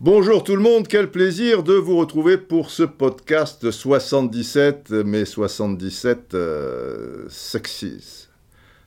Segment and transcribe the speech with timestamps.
[0.00, 6.32] Bonjour tout le monde, quel plaisir de vous retrouver pour ce podcast 77, mais 77
[6.32, 8.28] euh, sexy.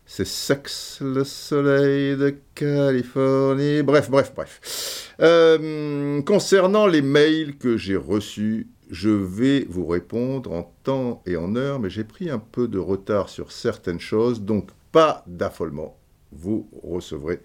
[0.08, 3.84] C'est sexe, le soleil de Californie.
[3.84, 5.14] Bref, bref, bref.
[5.22, 11.56] Euh, concernant les mails que j'ai reçus, je vais vous répondre en temps et en
[11.56, 15.98] heure, mais j'ai pris un peu de retard sur certaines choses, donc pas d'affolement.
[16.34, 17.42] Vous recevrez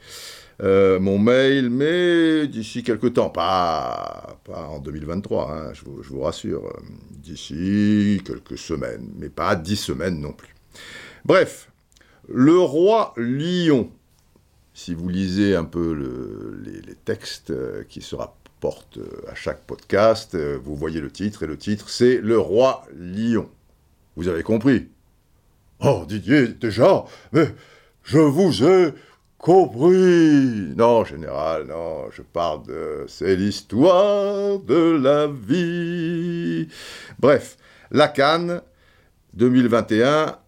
[0.62, 6.20] euh, mon mail, mais d'ici quelques temps, pas, en 2023, hein, je, vous, je, vous,
[6.20, 6.80] rassure, euh,
[7.10, 10.54] d'ici quelques semaines, mais pas dix semaines non plus.
[11.24, 11.70] Bref,
[12.28, 13.90] le roi lion,
[14.74, 18.45] si vous lisez un peu le, les, les, textes euh, qui se rapportent
[19.28, 23.48] à chaque podcast, vous voyez le titre, et le titre c'est Le roi lion.
[24.16, 24.88] Vous avez compris?
[25.80, 27.48] Oh Didier, déjà, mais
[28.02, 28.94] je vous ai
[29.38, 30.74] compris.
[30.74, 33.04] Non, général, non, je parle de...
[33.08, 36.68] C'est l'histoire de la vie.
[37.18, 37.58] Bref,
[37.90, 38.62] la Cannes
[39.34, 40.38] 2021,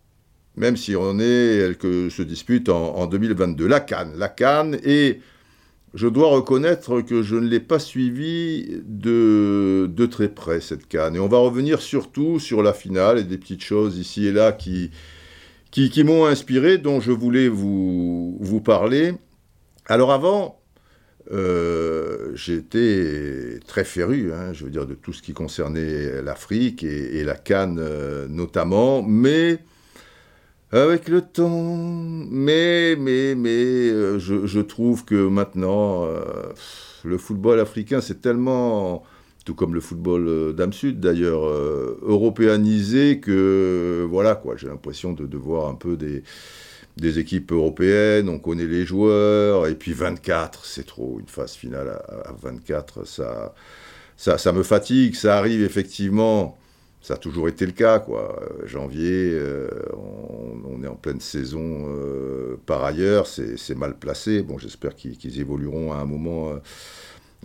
[0.57, 1.77] même si on est, elle
[2.11, 3.67] se dispute en, en 2022.
[3.67, 5.21] La Cannes, la Cannes, et
[5.95, 11.17] je dois reconnaître que je ne l'ai pas suivi de, de très près, cette Cannes.
[11.17, 14.53] Et on va revenir surtout sur la finale et des petites choses ici et là
[14.53, 14.91] qui
[15.71, 19.15] qui, m'ont inspiré, dont je voulais vous, vous parler.
[19.87, 20.61] Alors avant,
[21.31, 27.23] euh, j'étais très féru, hein, je veux dire, de tout ce qui concernait l'Afrique et,
[27.25, 29.59] la Cannes euh, notamment, mais
[30.71, 31.77] avec le temps,
[32.31, 36.21] mais, mais, mais, euh, je, trouve que maintenant, euh,
[37.05, 39.05] le football africain, c'est tellement
[39.49, 45.15] tout comme le football euh, d'âme sud d'ailleurs, euh, européanisé que voilà quoi, j'ai l'impression
[45.15, 46.23] de, voir un peu des,
[47.19, 52.29] équipes européennes, on connaît les joueurs, et puis 24, c'est trop, une phase finale à,
[52.29, 53.55] à 24, ça,
[54.19, 56.59] ça, ça, me fatigue, ça arrive effectivement,
[57.01, 62.57] ça a toujours été le cas quoi, janvier, euh, on, est en pleine saison euh,
[62.67, 66.51] par ailleurs, c'est mal placé, bon j'espère qu'ils qu évolueront à un moment...
[66.51, 66.59] Euh,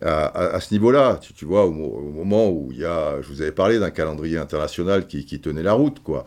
[0.01, 3.79] à, ce niveau-là, tu, vois, au, moment où il y a, je vous avais parlé
[3.79, 6.25] d'un calendrier international qui, tenait la route, quoi.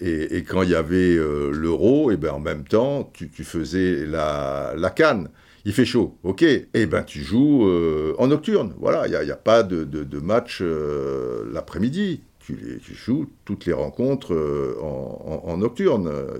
[0.00, 4.92] Et, quand il y avait euh, l'euro, et ben en même temps, tu, faisais la,
[4.94, 5.28] canne.
[5.66, 8.74] Il fait chaud, ok, et ben tu joues euh, en nocturne.
[8.78, 12.22] Voilà, il n'y a, pas de, match euh, l'après-midi.
[12.56, 16.38] Tu, tu, joues toutes les rencontres euh, en, nocturne, euh,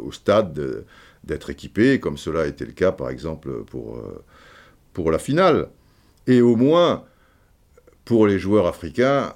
[0.00, 0.84] au stade
[1.24, 4.24] d'être équipé, comme cela a été le cas, par exemple, pour euh,
[4.92, 5.68] pour la finale.
[6.26, 7.04] Et au moins,
[8.04, 9.34] pour les joueurs africains,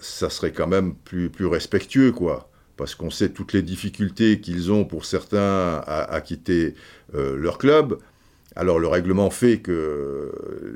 [0.00, 2.48] ça serait quand même plus, plus respectueux, quoi.
[2.76, 6.74] Parce qu'on sait toutes les difficultés qu'ils ont pour certains à, quitter
[7.14, 7.98] euh, leur club.
[8.56, 10.32] Alors le règlement fait que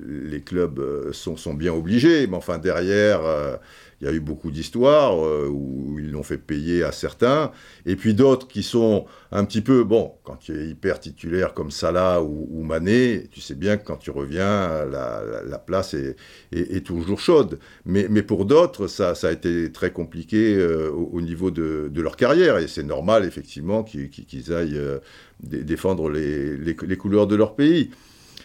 [0.06, 3.56] les clubs sont, sont bien obligés, mais enfin derrière, euh,
[4.00, 7.50] il y a eu beaucoup d'histoires euh, où ils l'ont fait payer à certains,
[7.84, 11.70] et puis d'autres qui sont un petit peu, bon, quand tu es hyper titulaire comme
[11.70, 15.94] Salah ou, ou Mané, tu sais bien que quand tu reviens, la, la, la place
[15.94, 17.58] est, toujours chaude.
[17.84, 22.58] Mais, pour d'autres, ça, a été très compliqué euh, au, au, niveau de, leur carrière,
[22.58, 24.98] et c'est normal, effectivement, qu'ils qu aillent euh,
[25.42, 27.90] défendre les, couleurs de leur pays.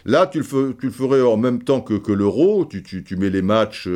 [0.06, 3.88] Là, tu le, ferais en même temps que, l'euro, tu, mets les matchs...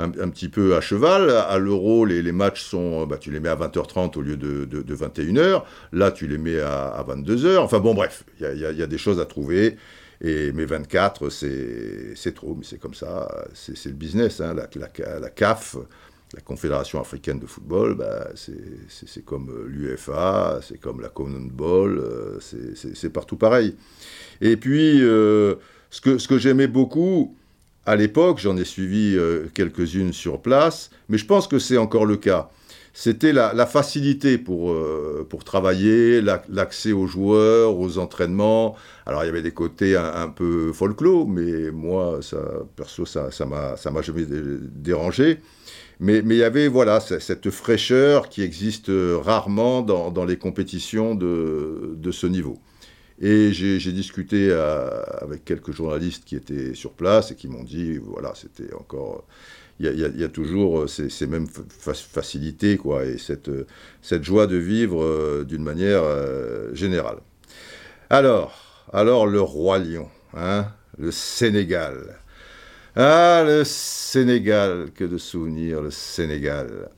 [0.00, 1.30] un, petit peu à cheval.
[1.30, 4.64] À l'euro, les, les, matchs sont, bah, tu les mets à 20h30 au lieu de,
[4.64, 5.62] de, de 21h.
[5.92, 7.58] Là, tu les mets à, à 22h.
[7.58, 9.76] Enfin bon, bref, il y, y, a, des choses à trouver.
[10.22, 14.40] Et mes 24, c'est trop, mais c'est comme ça, c'est le business.
[14.40, 14.54] Hein.
[14.54, 15.76] La, la, la, CAF,
[16.34, 22.38] la Confédération africaine de football, bah, c'est comme l'UFA, c'est comme la Common Ball, euh,
[22.40, 23.76] c'est partout pareil.
[24.42, 25.54] Et puis, euh,
[25.90, 27.34] ce que, ce que j'aimais beaucoup,
[27.86, 32.06] à l'époque, j'en ai suivi euh, quelques-unes sur place, mais je pense que c'est encore
[32.06, 32.50] le cas.
[32.92, 38.76] C'était la, la, facilité pour, euh, pour travailler, l'accès la, aux joueurs, aux entraînements.
[39.06, 42.38] Alors, il y avait des côtés un, peu folklore, mais moi, ça,
[42.74, 45.38] perso, ça m'a jamais dérangé.
[46.00, 51.94] Mais, il y avait voilà, cette fraîcheur qui existe rarement dans, dans les compétitions de,
[51.96, 52.58] de ce niveau.
[53.20, 54.88] Et j'ai discuté euh,
[55.20, 59.24] avec quelques journalistes qui étaient sur place et qui m'ont dit, voilà, c'était encore...
[59.82, 63.50] Il y, a toujours ces, ces mêmes fa facilités, quoi, et cette,
[64.02, 67.16] cette joie de vivre euh, d'une manière euh, générale.
[68.10, 70.66] Alors, alors le roi lion, hein,
[70.98, 72.18] le Sénégal.
[72.94, 76.90] Ah, le Sénégal, que de souvenirs, le Sénégal.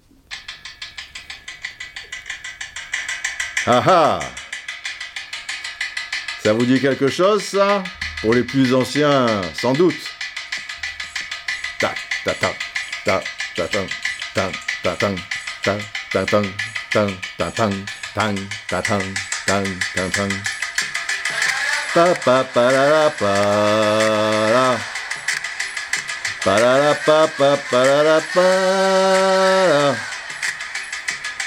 [3.66, 4.20] Ah ah
[6.42, 7.82] Ça vous dit quelque chose, ça
[8.20, 9.94] Pour les plus anciens, sans doute.
[11.78, 11.94] Ta
[12.24, 12.48] ta ta
[13.04, 13.20] ta
[13.56, 13.78] ta ta
[14.34, 14.50] ta
[14.82, 15.16] ta ta
[16.12, 16.42] ta ta ta
[16.92, 17.70] ta ta
[18.14, 18.32] ta
[18.82, 18.92] ta
[19.46, 19.60] ta
[19.94, 20.28] ta ta
[21.94, 23.34] pa pa pa la la pa
[24.54, 24.68] la
[26.44, 28.48] pa la la pa pa pa la la pa
[29.70, 29.94] la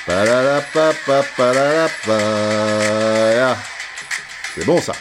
[0.06, 2.18] pa la la pa pa pa la la pa
[3.40, 3.75] ya
[4.56, 4.94] c'est bon ça.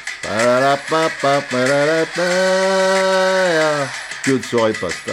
[4.24, 5.12] Que ne saurait pas ça.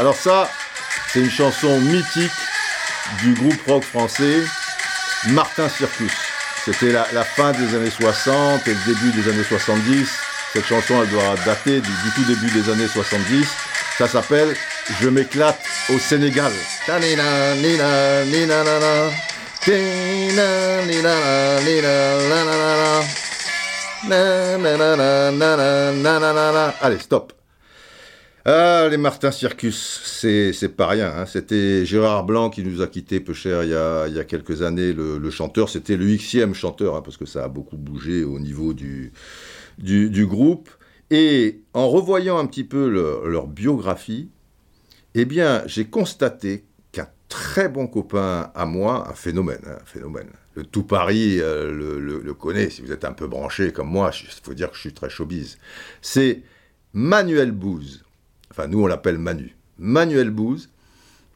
[0.00, 0.50] Alors ça,
[1.12, 2.32] c'est une chanson mythique
[3.22, 4.42] du groupe rock français
[5.28, 6.12] Martin Circus.
[6.64, 10.31] C'était la fin des années 60 et le début des années 70.
[10.52, 13.46] Cette chanson, elle doit dater du, tout début des années 70.
[13.96, 14.54] Ça s'appelle
[15.00, 15.58] Je m'éclate
[15.88, 16.52] au Sénégal.
[26.82, 27.32] Allez, stop.
[28.44, 31.14] Ah, les Martin Circus, c'est pas rien.
[31.16, 31.24] Hein.
[31.24, 34.24] C'était Gérard Blanc qui nous a quitté peu cher il y a, il y a
[34.24, 34.92] quelques années.
[34.92, 38.74] Le, chanteur, c'était le Xème chanteur, hein, parce que ça a beaucoup bougé au niveau
[38.74, 39.12] du,
[39.78, 40.70] du, groupe.
[41.10, 44.30] Et en revoyant un petit peu leur biographie,
[45.14, 50.28] eh bien, j'ai constaté qu'un très bon copain à moi, un phénomène, hein, un phénomène.
[50.54, 54.10] Le tout Paris euh, le, le, connaît, si vous êtes un peu branché comme moi,
[54.22, 55.58] il faut dire que je suis très showbiz.
[56.00, 56.42] C'est
[56.92, 58.04] Manuel Bouze
[58.52, 60.68] enfin nous on l'appelle Manu, Manuel Bouze,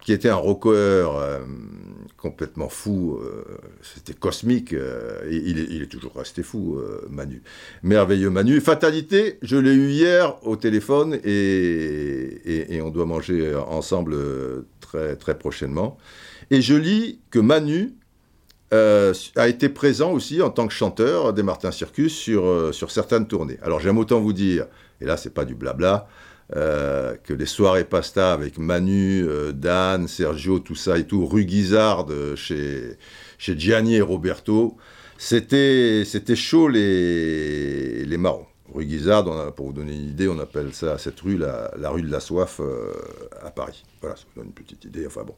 [0.07, 1.41] qui était un rocker euh,
[2.17, 3.43] complètement fou, euh,
[3.83, 6.81] c'était cosmique, euh, et il est, toujours resté fou,
[7.11, 7.43] Manu.
[7.83, 8.61] Merveilleux Manu.
[8.61, 14.17] Fatalité, je l'ai eu hier au téléphone et, on doit manger ensemble
[14.81, 15.99] très, très prochainement.
[16.53, 17.95] Et je lis que Manu
[18.71, 23.59] a été présent aussi en tant que chanteur des Martin Circus sur, sur certaines tournées.
[23.61, 24.67] Alors j'aime autant vous dire,
[25.01, 26.07] et là c'est pas du blabla,
[26.55, 31.45] euh, que les soirées pasta avec Manu, euh, Dan, Sergio, tout ça et tout, rue
[31.45, 32.07] Guizard
[32.37, 32.97] chez,
[33.37, 34.77] chez Gianni et Roberto,
[35.19, 36.05] c'était,
[36.37, 38.47] chaud les, les marrons.
[38.73, 42.11] Rue Guizard, pour vous donner une idée, on appelle ça, cette rue, la, rue de
[42.11, 42.93] la soif euh,
[43.43, 43.85] à Paris.
[44.01, 45.07] Voilà, ça vous donne une petite idée.
[45.07, 45.35] Enfin bon.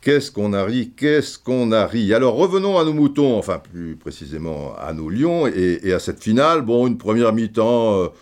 [0.00, 2.12] Qu'est-ce qu'on a ri, qu'est-ce qu'on a ri.
[2.12, 6.22] Alors revenons à nos moutons, enfin plus précisément à nos lions et, et à cette
[6.22, 6.62] finale.
[6.62, 8.12] Bon, une première mi-temps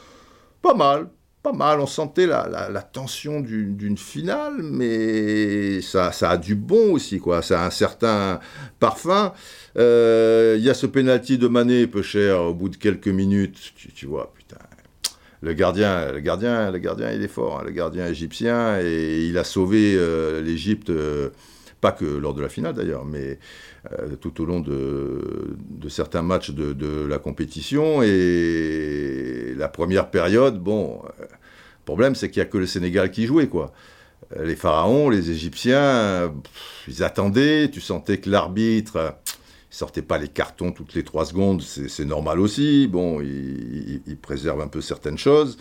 [0.62, 1.08] pas mal,
[1.44, 1.78] pas mal.
[1.78, 7.42] On sentait la, la, tension d'une finale, mais ça, ça, a du bon aussi, quoi.
[7.42, 8.40] Ça a un certain
[8.80, 9.32] parfum.
[9.76, 13.74] Euh, il y a ce penalty de Mané, peu cher, au bout de quelques minutes.
[13.94, 14.56] Tu, vois, putain.
[15.42, 19.36] Le gardien, le gardien, le gardien, il est fort, hein, le gardien égyptien, et il
[19.36, 21.28] a sauvé euh, l'Égypte, euh,
[21.84, 23.38] pas que lors de la finale d'ailleurs, mais
[24.22, 28.02] tout au long de, certains matchs de, la compétition.
[28.02, 31.02] Et la première période, bon,
[31.84, 33.74] le problème, c'est qu'il n'y a que le Sénégal qui jouait, quoi.
[34.34, 36.32] Euh, les pharaons, les Égyptiens,
[36.88, 39.10] ils attendaient, tu sentais que l'arbitre, euh,
[39.70, 44.62] il sortait pas les cartons toutes les trois secondes, c'est normal aussi, bon, il, préserve
[44.62, 45.58] un peu certaines choses.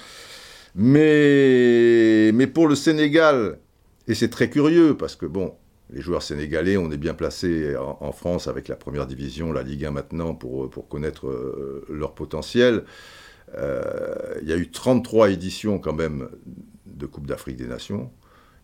[0.75, 3.59] Mais, mais pour le Sénégal,
[4.07, 5.56] et c'est très curieux, parce que bon,
[5.94, 9.85] les joueurs sénégalais, on est bien placés en, France avec la première division, la Ligue
[9.85, 12.83] 1 maintenant, pour, pour connaître euh, leur potentiel.
[13.56, 16.30] Euh, il y a eu 33 éditions quand même
[16.88, 18.12] de Coupe d'Afrique des Nations.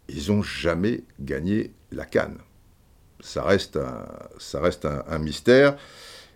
[0.07, 2.39] Ils n'ont jamais gagné la Cannes.
[3.19, 4.07] Ça reste un,
[4.39, 5.77] ça reste un, mystère.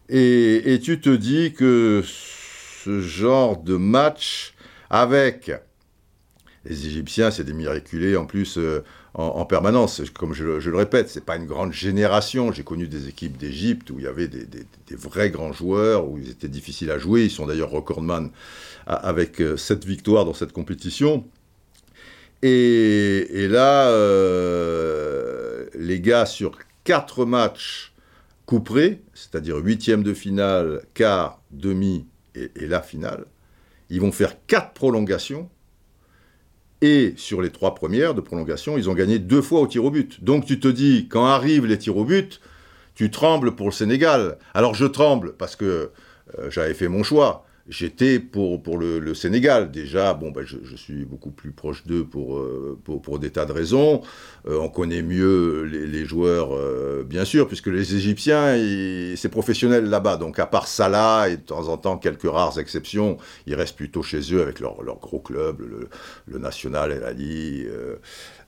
[0.09, 4.53] Et, tu te dis que ce genre de match
[4.91, 5.51] avec
[6.65, 8.57] les Égyptiens, c'est des miraculés en plus.
[8.57, 10.01] Euh, en, permanence.
[10.13, 12.51] Comme je, le répète, c'est pas une grande génération.
[12.51, 16.29] J'ai connu des équipes d'Égypte où il y avait des, vrais grands joueurs, où ils
[16.29, 17.25] étaient difficiles à jouer.
[17.25, 18.31] Ils sont d'ailleurs recordman
[18.87, 21.25] avec euh, sept victoires dans cette compétition.
[22.41, 27.93] Et, là, euh, les gars, sur quatre matchs
[28.45, 32.05] couperés, c'est-à-dire huitième de finale, quart, demi
[32.35, 33.25] et, et la finale,
[33.89, 35.49] ils vont faire quatre prolongations
[36.83, 39.89] et sur les trois premières de prolongation, ils ont gagné deux fois au tir au
[39.89, 40.21] but.
[40.21, 42.41] Donc tu te dis, quand arrivent les tirs au but,
[42.93, 44.37] tu trembles pour le Sénégal.
[44.53, 45.91] Alors je tremble parce que
[46.37, 47.45] euh, j'avais fait mon choix.
[47.67, 49.71] J'étais pour, pour le, Sénégal.
[49.71, 53.51] Déjà, bon, bah, je, suis beaucoup plus proche d'eux pour, euh, pour, des tas de
[53.51, 54.01] raisons.
[54.47, 58.57] Euh, on connaît mieux les, joueurs, euh, bien sûr, puisque les Égyptiens,
[59.15, 60.17] c'est professionnel là-bas.
[60.17, 63.17] Donc, à part Salah et de temps en temps quelques rares exceptions,
[63.47, 67.65] ils restent plutôt chez eux avec leur, leur gros club, le, National, El Ali,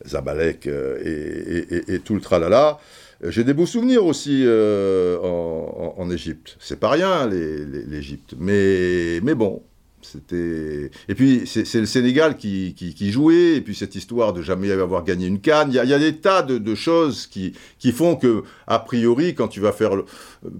[0.06, 2.80] Zabalek et, tout le tralala.
[3.24, 6.58] J'ai des beaux souvenirs aussi euh, en, Égypte.
[6.60, 8.36] C'est pas rien, l'Égypte.
[8.38, 9.64] Mais, bon,
[10.02, 10.92] c'était.
[11.08, 15.28] Et puis, c'est le Sénégal qui, jouait, et puis cette histoire de jamais avoir gagné
[15.28, 15.70] une canne.
[15.72, 17.54] Il y, a, des tas de, choses qui,
[17.94, 19.92] font que, a priori, quand tu vas faire.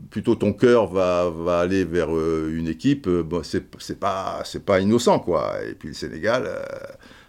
[0.10, 5.20] plutôt ton cœur va, aller vers euh, une équipe, euh, bon, c'est pas, pas innocent,
[5.20, 5.58] quoi.
[5.70, 6.50] Et puis le Sénégal,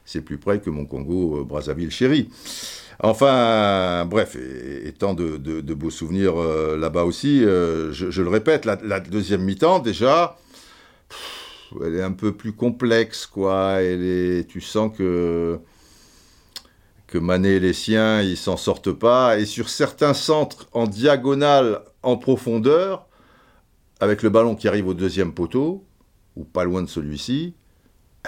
[0.05, 2.29] c'est plus près que mon Congo, Brazzaville, chéri.
[3.01, 7.45] Enfin, bref, et, tant de, beaux souvenirs euh, là-bas aussi.
[7.45, 10.39] Euh, je, le répète, la, deuxième mi-temps, déjà,
[11.85, 13.83] elle est un peu plus complexe, quoi.
[13.83, 15.59] Elle est, tu sens que
[17.07, 19.39] que Manet et les siens, ils s'en sortent pas.
[19.39, 23.07] Et sur certains centres en diagonale, en profondeur,
[24.01, 25.85] avec le ballon qui arrive au deuxième poteau,
[26.35, 27.55] ou pas loin de celui-ci,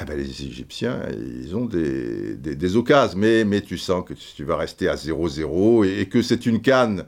[0.00, 1.00] ah ben, les Égyptiens,
[1.42, 6.22] ils ont des, occasions, mais, tu sens que tu, vas rester à 0-0 et, que
[6.22, 7.04] c'est une canne,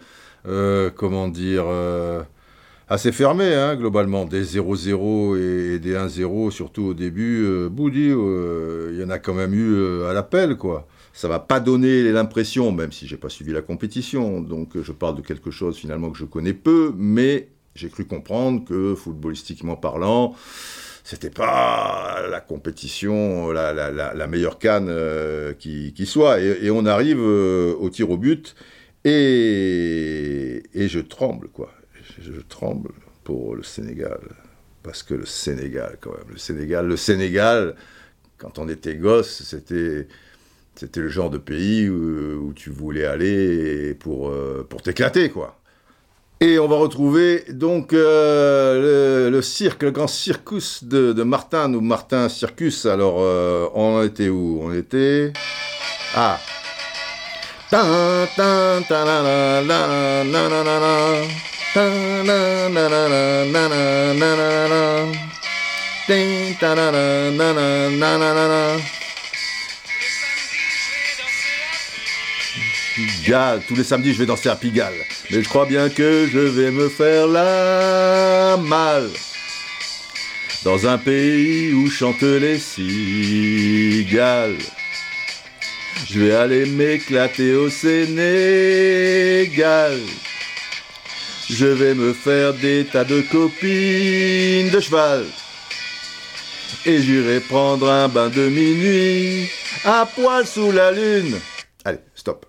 [0.46, 2.22] euh, comment dire, euh,
[2.88, 4.24] assez fermée, hein, globalement.
[4.24, 9.34] Des 0-0 et des 1-0, surtout au début, euh, Boudi, il y en a quand
[9.34, 10.88] même eu à l'appel, quoi.
[11.12, 15.16] Ça va pas donner l'impression, même si j'ai pas suivi la compétition, donc je parle
[15.16, 20.34] de quelque chose finalement que je connais peu, mais j'ai cru comprendre que, footballistiquement parlant,
[21.10, 26.38] c'était pas la compétition, la, meilleure canne euh, qui, soit.
[26.38, 28.54] Et, on arrive euh, au tir au but
[29.04, 31.72] et, je tremble, quoi.
[32.20, 32.90] Je, tremble
[33.24, 34.20] pour le Sénégal.
[34.84, 37.74] Parce que le Sénégal, quand même, le Sénégal, le Sénégal,
[38.38, 40.06] quand on était gosse, c'était
[40.76, 45.59] c'était le genre de pays où, tu voulais aller pour, euh, pour t'éclater, quoi.
[46.42, 52.30] Et on va retrouver donc euh, le, cirque, le grand circus de, Martin, ou Martin
[52.30, 52.86] Circus.
[52.86, 55.34] Alors, euh, on était où On était...
[56.14, 56.38] Ah
[72.94, 73.60] Pigalle.
[73.68, 74.94] Tous les samedis, je vais danser à Pigalle.
[75.30, 79.10] Mais je crois bien que je vais me faire la malle.
[80.64, 84.58] Dans un pays où chantent les cigales.
[86.08, 88.26] Je vais aller m'éclater au Sénégal.
[91.48, 95.24] Je vais me faire des tas de copines de cheval.
[96.86, 99.48] Et j'irai prendre un bain de minuit
[99.84, 101.38] à poil sous la lune.
[101.84, 102.46] Allez, stop.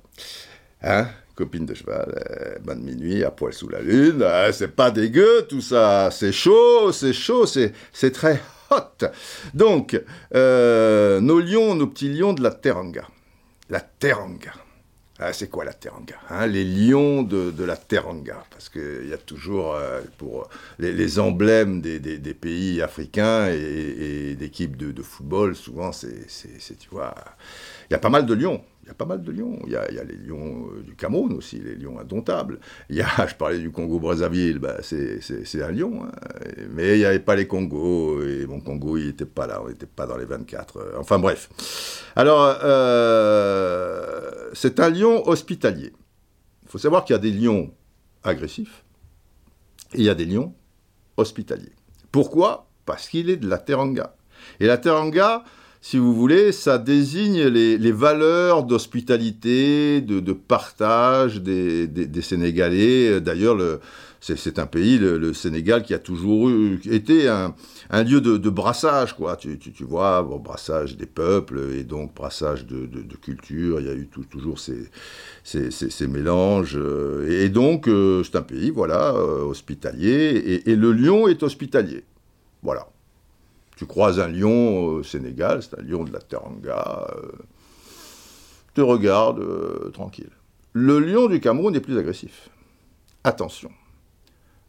[0.83, 1.07] Hein?
[1.35, 5.45] Copine de cheval, euh, de minuit, à poil sous la lune, euh, c'est pas dégueu
[5.47, 9.05] tout ça, c'est chaud, c'est chaud, c'est très hot.
[9.53, 9.99] Donc,
[10.35, 13.07] euh, nos lions, nos petits lions de la Teranga.
[13.69, 14.53] La Teranga.
[15.19, 16.47] Ah, c'est quoi la Teranga hein?
[16.47, 19.77] Les lions de, la Teranga, parce qu'il y a toujours
[20.17, 26.25] pour les, emblèmes des, pays africains et, d'équipes de, de, football, souvent c'est,
[26.79, 27.13] tu vois,
[27.89, 28.63] il y a pas mal de lions.
[28.91, 29.57] Y a pas mal de lions.
[29.67, 32.59] Il y a, les lions euh, du Cameroun aussi, les lions indomptables.
[32.89, 36.03] Il y a, je parlais du Congo-Brazzaville, bah, c'est un lion.
[36.03, 36.11] Hein.
[36.71, 38.21] Mais il n'y avait pas les Congos.
[38.21, 39.61] Et mon Congo, il n'était pas là.
[39.63, 40.77] On n'était pas dans les 24.
[40.77, 41.49] Euh, enfin bref.
[42.17, 45.93] Alors, euh, c'est un lion hospitalier.
[46.63, 47.71] Il faut savoir qu'il y a des lions
[48.23, 48.83] agressifs
[49.93, 50.53] et il y a des lions
[51.15, 51.71] hospitaliers.
[52.11, 52.67] Pourquoi?
[52.85, 54.15] Parce qu'il est de la Teranga.
[54.59, 55.45] Et la Teranga,
[55.83, 63.19] si vous voulez, ça désigne les, valeurs d'hospitalité, de, partage des, Sénégalais.
[63.19, 63.57] D'ailleurs,
[64.19, 66.51] c'est un pays, le, Sénégal, qui a toujours
[66.85, 67.55] été un,
[68.03, 69.15] lieu de, brassage.
[69.39, 73.79] Tu, vois, brassage des peuples et donc brassage de, culture.
[73.79, 76.79] Il y a eu toujours ces, mélanges.
[77.27, 80.61] Et, donc, euh, c'est un pays, voilà, euh, hospitalier.
[80.63, 82.03] et le lion est hospitalier.
[82.61, 82.87] Voilà.
[83.81, 87.31] Tu croises un lion au Sénégal, c'est un lion de la Teranga, euh,
[88.75, 90.29] te regarde euh, tranquille.
[90.73, 92.51] Le lion du Cameroun est plus agressif.
[93.23, 93.71] Attention.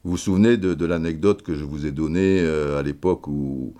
[0.02, 3.74] Vous vous souvenez de, l'anecdote que je vous ai donnée euh, à l'époque où,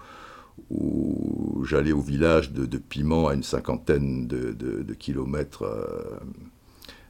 [1.64, 5.64] j'allais au village de, Piment à une cinquantaine de, kilomètres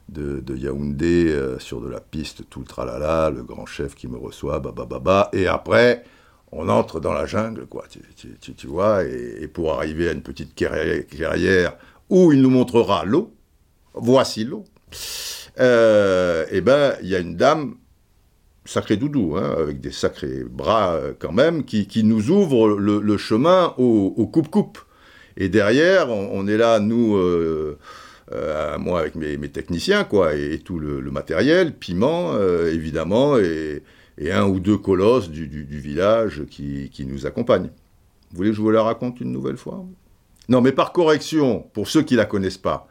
[0.09, 4.61] de, Yaoundé sur de la piste, tout le tralala, le grand chef qui me reçoit,
[4.61, 6.05] babababa, et après
[6.53, 7.85] on entre dans la jungle, quoi,
[8.57, 11.77] tu, vois, et, pour arriver à une petite clairière
[12.11, 13.35] où il nous montrera l'eau,
[13.95, 14.65] voici l'eau,
[15.61, 17.77] euh, et eh ben, il y a une dame,
[18.67, 23.75] sacré doudou, hein, avec des sacrés bras euh, quand même, qui, nous ouvre le, chemin
[23.79, 24.79] au coupe-coupe.
[25.39, 27.79] Et derrière, on, est là, nous, euh,
[28.79, 33.83] moi avec mes, techniciens, quoi, et, tout le, matériel, piment, évidemment, et,
[34.19, 37.71] et un ou deux colosses du, village qui, nous accompagnent.
[38.31, 39.85] Vous voulez que je vous la raconte une nouvelle fois?
[40.49, 42.89] Non, mais par correction, pour ceux qui ne la connaissent pas,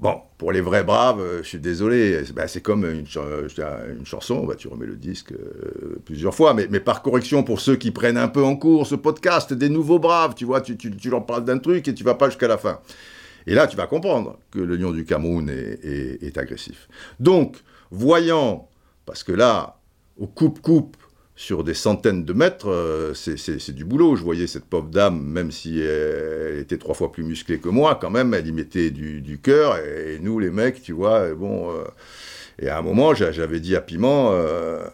[0.00, 4.46] Bon, pour les vrais braves, euh, je suis désolé, c'est bah, comme une, une, chanson,
[4.46, 7.90] bah, tu remets le disque euh, plusieurs fois, mais, mais, par correction, pour ceux qui
[7.90, 11.26] prennent un peu en cours ce podcast, des nouveaux braves, tu vois, tu, tu, leur
[11.26, 12.78] parles d'un truc et tu vas pas jusqu'à la fin.
[13.48, 16.88] Et là, tu vas comprendre que le lion du Cameroun est, est agressif.
[17.18, 17.56] Donc,
[17.90, 18.68] voyant,
[19.04, 19.77] parce que là,
[20.18, 20.96] au coupe-coupe
[21.38, 24.16] sur des centaines de mètres, euh, c'est du boulot.
[24.16, 27.96] Je voyais cette pauvre dame, même si elle était trois fois plus musclée que moi,
[28.00, 29.78] quand même, elle y mettait du, cœur.
[29.78, 31.70] Et, nous, les mecs, tu vois, bon.
[31.70, 31.84] Euh,
[32.58, 34.84] et à un moment, j'avais dit à Piment, euh,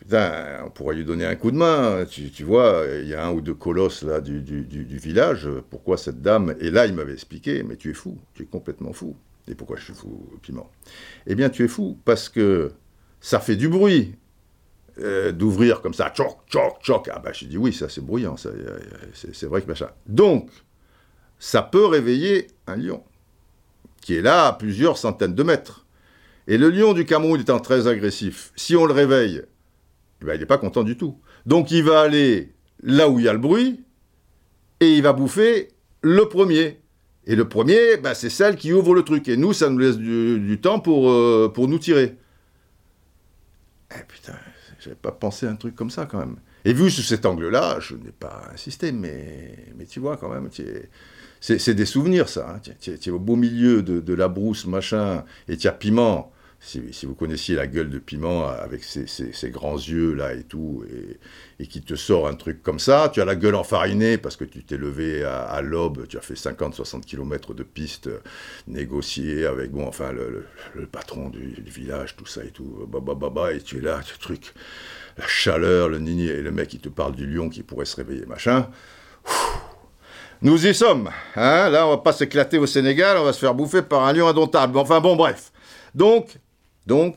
[0.00, 2.04] putain, on pourrait lui donner un coup de main.
[2.04, 5.48] Tu, vois, il y a un ou deux colosses là du, du village.
[5.70, 6.54] Pourquoi cette dame?
[6.60, 9.16] Et là, il m'avait expliqué, mais tu es fou, tu es complètement fou.
[9.48, 10.70] Et pourquoi je suis fou, Piment?
[11.26, 12.70] Eh bien, tu es fou parce que
[13.22, 14.14] ça fait du bruit
[15.00, 17.08] euh, d'ouvrir comme ça, tchoc, tchoc, tchoc.
[17.12, 19.88] Ah bah j'ai dit oui, ça c'est bruyant, c'est vrai que machin.
[20.06, 20.50] Donc,
[21.38, 23.02] ça peut réveiller un lion,
[24.00, 25.86] qui est là à plusieurs centaines de mètres.
[26.46, 29.42] Et le lion du Cameroun étant très agressif, si on le réveille,
[30.20, 31.18] eh ben, il n'est pas content du tout.
[31.46, 32.52] Donc il va aller
[32.82, 33.84] là où il y a le bruit,
[34.80, 35.68] et il va bouffer
[36.02, 36.80] le premier.
[37.26, 39.28] Et le premier, ben, c'est celle qui ouvre le truc.
[39.28, 42.16] Et nous, ça nous laisse du, temps pour, euh, pour nous tirer.
[43.94, 44.34] Eh putain,
[44.94, 46.36] pas pensé un truc comme ça quand même.
[46.64, 49.56] Et vu sous cet angle-là, je n'ai pas insisté, mais,
[49.88, 50.48] tu vois quand même,
[51.40, 52.56] c'est des souvenirs ça.
[52.56, 52.72] Hein.
[52.80, 56.32] Tu es, au beau milieu de, la brousse, machin, et tu as Piment.
[56.62, 60.84] Si, vous connaissiez la gueule de Piment avec ses, grands yeux là et tout,
[61.58, 64.44] et, qui te sort un truc comme ça, tu as la gueule enfarinée parce que
[64.44, 68.18] tu t'es levé à, l'aube, tu as fait 50-60 km de piste, euh,
[68.68, 70.46] négocié avec, bon, enfin, le,
[70.86, 74.18] patron du, village, tout ça et tout, bah, bah, bah, et tu es là, ce
[74.18, 74.52] truc,
[75.16, 77.96] la chaleur, le nini, et le mec qui te parle du lion qui pourrait se
[77.96, 78.68] réveiller, machin.
[80.42, 81.10] Nous y sommes.
[81.36, 84.12] Hein Là, on va pas s'éclater au Sénégal, on va se faire bouffer par un
[84.12, 84.76] lion indomptable.
[84.78, 85.52] Enfin bon, bref.
[85.94, 86.38] Donc,
[86.86, 87.16] donc,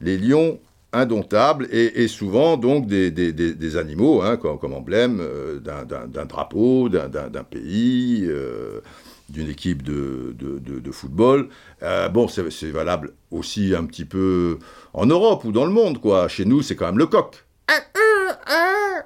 [0.00, 0.58] les lions
[0.94, 8.80] indomptables et, souvent donc des, animaux hein, comme, emblème euh, d'un drapeau, d'un pays, euh,
[9.28, 11.48] d'une équipe de, football.
[11.82, 14.58] Euh, bon, c'est valable aussi un petit peu
[14.92, 16.28] en Europe ou dans le monde, quoi.
[16.28, 17.44] Chez nous, c'est quand même le coq.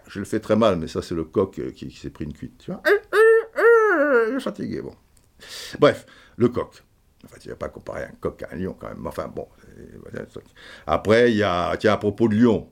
[0.08, 2.58] Je le fais très mal, mais ça, c'est le coq qui, s'est pris une cuite.
[2.58, 4.94] Tu vois Je suis fatigué, bon.
[5.78, 6.82] Bref, le coq.
[7.24, 9.06] Enfin, tu ne vas pas comparer un coq à un lion quand même.
[9.06, 9.48] Enfin, bon.
[10.86, 12.70] Après, il y a, tiens, à propos de Lyon,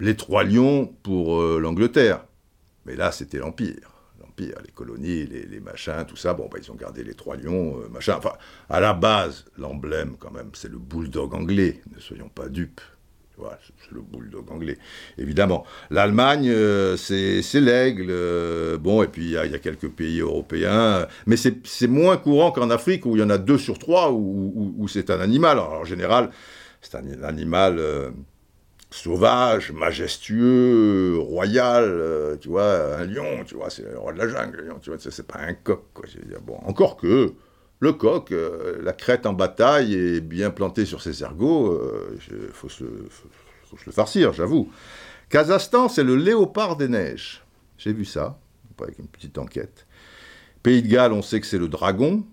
[0.00, 2.24] les trois lions pour euh, l'Angleterre.
[2.84, 3.90] Mais là, c'était l'Empire.
[4.20, 6.34] L'Empire, les colonies, les, machins, tout ça.
[6.34, 8.16] Bon, bah, ils ont gardé les trois lions, euh, machin.
[8.18, 8.32] Enfin,
[8.68, 11.80] à la base, l'emblème, quand même, c'est le bulldog anglais.
[11.94, 12.80] Ne soyons pas dupes
[13.82, 14.78] c'est le bulldog anglais,
[15.16, 15.64] évidemment.
[15.90, 18.08] L'Allemagne, euh, c'est l'aigle.
[18.10, 21.06] Euh, bon, et puis il y, a quelques pays européens.
[21.26, 24.86] Mais c'est moins courant qu'en Afrique, où il y en a deux sur trois, où,
[24.88, 25.58] c'est un animal.
[25.58, 26.30] Alors, en général,
[26.80, 28.10] c'est un animal euh,
[28.90, 32.38] sauvage, majestueux, royal.
[32.40, 34.66] tu vois, un lion, tu vois, c'est le roi de la jungle.
[34.66, 35.84] Lion, tu vois, c'est pas un coq.
[35.94, 36.06] Quoi.
[36.44, 37.32] Bon, encore que
[37.80, 41.78] le coq, euh, la crête en bataille est bien plantée sur ses ergots,
[42.28, 44.70] il euh, faut, se, le farcir, j'avoue.
[45.28, 47.44] Kazakhstan, c'est le léopard des neiges.
[47.76, 48.38] J'ai vu ça,
[48.82, 49.86] avec une petite enquête.
[50.62, 52.24] Pays de Galles, on sait que c'est le dragon.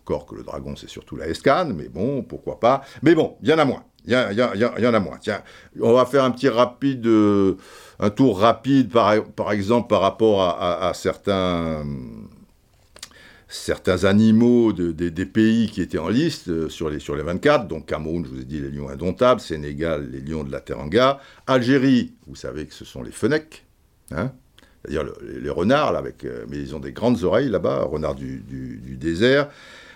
[0.00, 2.82] Encore que le dragon, c'est surtout la escane, mais bon, pourquoi pas.
[3.02, 3.84] Mais bon, il y en a moins.
[4.06, 5.18] Il y, en a moins.
[5.18, 5.42] Tiens,
[5.78, 7.58] on va faire un petit rapide, euh,
[8.00, 11.84] un tour rapide, par, exemple, par rapport à certains
[13.50, 17.86] certains animaux des pays qui étaient en liste euh, sur, les, sur les 24, donc
[17.86, 22.14] Cameroun, je vous ai dit les lions indomptables, Sénégal, les lions de la Teranga, Algérie,
[22.28, 23.64] vous savez que ce sont les fennecs,
[24.12, 24.32] hein
[24.82, 28.42] c'est-à-dire les, renards, avec, euh, mais ils ont des grandes oreilles là-bas, renards du,
[28.96, 29.50] désert.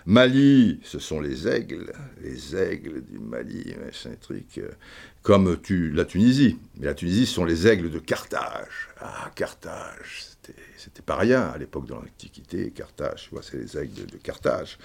[0.05, 1.91] Mali, ce sont les aigles,
[2.23, 4.69] les aigles du Mali, machin truc, euh,
[5.23, 6.59] comme tu, la Tunisie.
[6.77, 8.91] Mais la Tunisie, ce sont les aigles de Carthage.
[9.01, 10.34] Ah, Carthage,
[10.77, 14.79] c'était pas rien à l'époque de l'Antiquité, Carthage, tu vois, c'est les aigles de, Carthage.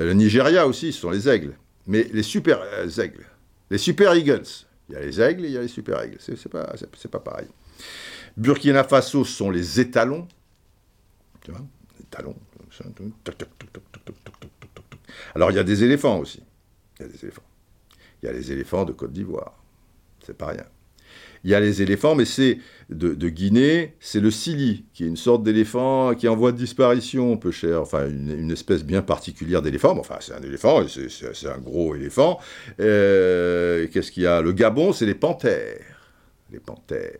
[0.00, 1.56] Euh, le Nigeria aussi, ce sont les aigles.
[1.86, 3.26] Mais les super euh, aigles,
[3.70, 4.46] les super eagles,
[4.88, 6.74] il y a les aigles et il y a les super aigles, c'est pas,
[7.10, 7.48] pas pareil.
[8.36, 10.26] Burkina Faso sont les étalons.
[11.42, 11.62] Tu vois,
[12.00, 12.36] étalons.
[15.34, 16.42] Alors il y a des éléphants aussi.
[16.98, 17.42] Il y a des éléphants.
[18.22, 19.54] Il y a les éléphants de Côte d'Ivoire.
[20.24, 20.66] C'est pas rien.
[21.44, 22.58] Il y a les éléphants, mais c'est
[22.90, 26.58] de, Guinée, c'est le Sili, qui est une sorte d'éléphant qui est en voie de
[26.58, 29.96] disparition, peu cher, enfin une, espèce bien particulière d'éléphant.
[29.98, 32.38] enfin, c'est un éléphant, c'est un gros éléphant.
[32.80, 34.42] Euh, qu'est-ce qu'il y a?
[34.42, 35.84] Le Gabon, c'est les panthères.
[36.52, 37.18] Les panthères.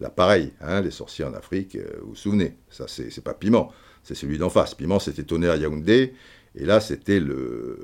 [0.00, 3.72] Là, pareil, hein, les sorciers en Afrique, euh, vous vous souvenez, ça, c'est pas Piment,
[4.04, 4.74] c'est celui d'en face.
[4.74, 6.14] Piment, c'était Tonnerre Yaoundé,
[6.54, 7.78] et là, c'était le,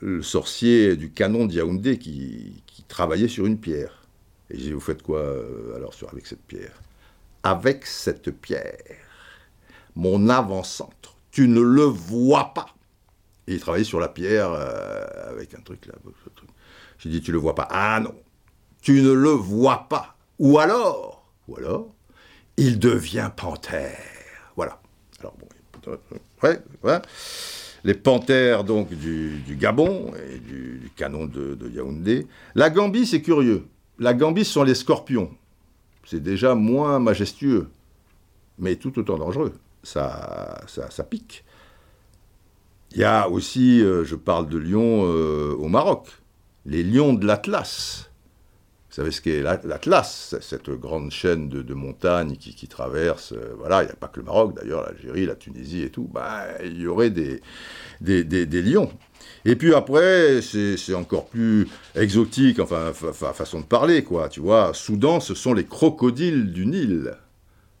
[0.00, 4.03] le sorcier du canon de Yaoundé qui, travaillait sur une pierre.
[4.54, 6.80] Et j'ai vous faites quoi euh, alors sur, avec cette pierre?
[7.42, 8.78] Avec cette pierre,
[9.96, 12.66] mon avant-centre, tu ne le vois pas.
[13.48, 15.94] Il travaillait sur la pierre euh, avec un truc là.
[16.98, 17.66] J'ai dit, tu le vois pas.
[17.68, 18.14] Ah non,
[18.80, 20.16] tu ne le vois pas.
[20.38, 21.58] Ou alors, ou
[22.56, 23.98] il devient panthère.
[24.54, 24.80] Voilà.
[25.18, 25.98] Alors bon,
[26.44, 27.00] ouais, ouais
[27.84, 32.26] les panthères donc du, Gabon et du, canon de, Yaoundé.
[32.54, 33.66] La Gambie, c'est curieux.
[33.98, 35.30] La Gambie, sont les scorpions.
[36.04, 37.68] C'est déjà moins majestueux,
[38.58, 39.54] mais tout autant dangereux.
[39.82, 41.44] Ça, ça, pique.
[42.92, 46.08] Il y a aussi, euh, je parle de lions euh, au Maroc,
[46.64, 48.10] les lions de l'Atlas.
[48.94, 53.86] Vous savez ce qu'est l'Atlas, cette grande chaîne de, montagnes qui, traverse, euh, voilà, il
[53.86, 56.86] n'y a pas que le Maroc d'ailleurs, l'Algérie, la Tunisie et tout, bah, il y
[56.86, 57.40] aurait des,
[58.00, 58.92] lions.
[59.44, 64.72] Et puis après, c'est encore plus exotique, enfin, façon de parler, quoi, tu vois.
[64.72, 67.14] Soudan, ce sont les crocodiles du Nil.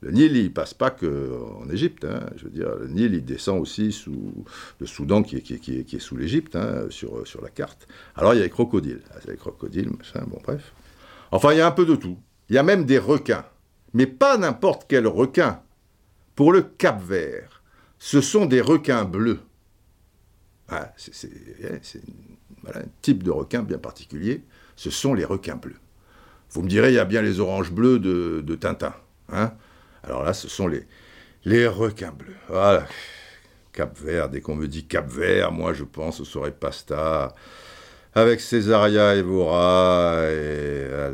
[0.02, 2.20] Le Nil, il passe pas qu'en Égypte, hein.
[2.36, 4.44] je veux dire, le Nil, il descend aussi sous
[4.78, 7.88] le Soudan qui est, qui qui est, sous l'Égypte, hein, sur, sur la carte.
[8.14, 10.74] Alors il y a les crocodiles, ah, les crocodiles, machin, bon bref.
[11.32, 12.18] Enfin, il y a un peu de tout.
[12.50, 13.46] Il y a même des requins.
[13.94, 15.60] Mais pas n'importe quel requin.
[16.34, 17.62] Pour le Cap Vert,
[17.98, 19.40] ce sont des requins bleus.
[20.76, 21.30] Ah, c'est
[22.74, 24.42] un type de requin bien particulier.
[24.74, 25.78] Ce sont les requins bleus.
[26.50, 28.94] Vous me direz, il y a bien les oranges bleus de, Tintin.
[29.32, 29.52] Hein
[30.02, 30.84] Alors là, ce sont les,
[31.44, 32.34] les requins bleus.
[32.48, 32.86] Voilà.
[33.72, 37.34] Cap Vert, dès qu'on me dit Cap Vert, moi je pense au soirée pasta,
[38.14, 41.10] avec Césaria Evora, et ah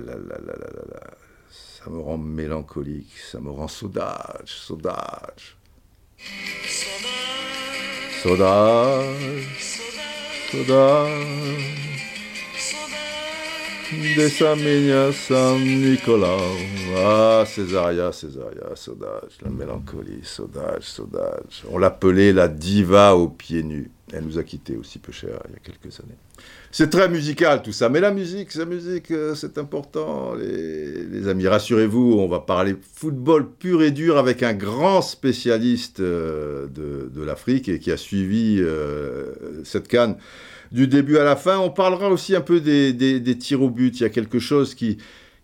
[1.48, 5.56] ça me rend mélancolique, ça me rend saudage, saudage.
[8.22, 9.48] Saudage,
[10.52, 11.10] saudage,
[14.14, 16.36] de Samigna San Nicolas.
[16.98, 21.64] Ah, Césaria, Césaria, saudage, la mélancolie, saudage, saudage.
[21.70, 23.90] On l'appelait la diva aux pieds nus.
[24.12, 26.16] Elle nous a quittés aussi peu cher il y a quelques années.
[26.72, 31.46] C'est très musical tout ça, mais la musique, la musique, euh, c'est important, les, amis.
[31.46, 37.68] Rassurez-vous, on va parler football pur et dur avec un grand spécialiste euh, de, l'Afrique
[37.68, 40.16] et qui a suivi euh, cette canne
[40.72, 41.58] du début à la fin.
[41.58, 44.00] On parlera aussi un peu des, des tirs au but.
[44.00, 44.98] Il y a quelque chose qui,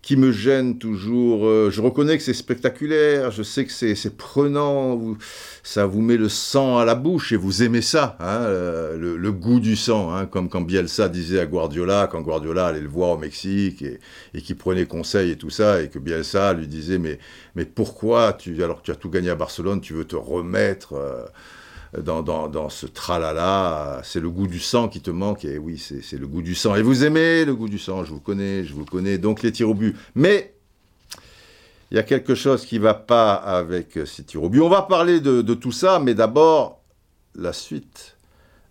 [0.07, 1.49] qui me gêne toujours.
[1.49, 5.17] Euh, je reconnais que c'est spectaculaire, je sais que c'est prenant,
[5.65, 9.33] ça vous met le sang à la bouche et vous aimez ça, hein, euh, le,
[9.33, 13.11] goût du sang, hein, comme quand Bielsa disait à Guardiola, quand Guardiola allait le voir
[13.11, 13.99] au Mexique et,
[14.33, 17.19] et qui prenait conseil et tout ça, et que Bielsa lui disait mais,
[17.57, 20.93] mais pourquoi, tu, alors que tu as tout gagné à Barcelone, tu veux te remettre
[20.93, 21.25] euh,
[22.03, 26.19] dans, dans, ce tralala, c'est le goût du sang qui te manque, et oui, c'est
[26.19, 26.75] le goût du sang.
[26.75, 29.53] Et vous aimez le goût du sang, je vous connais, je vous connais, donc les
[29.53, 29.97] tirs au but.
[30.15, 30.55] Mais
[31.91, 34.61] il y a quelque chose qui ne va pas avec ces tirs au but.
[34.61, 36.83] On va parler de, tout ça, mais d'abord,
[37.35, 38.17] la suite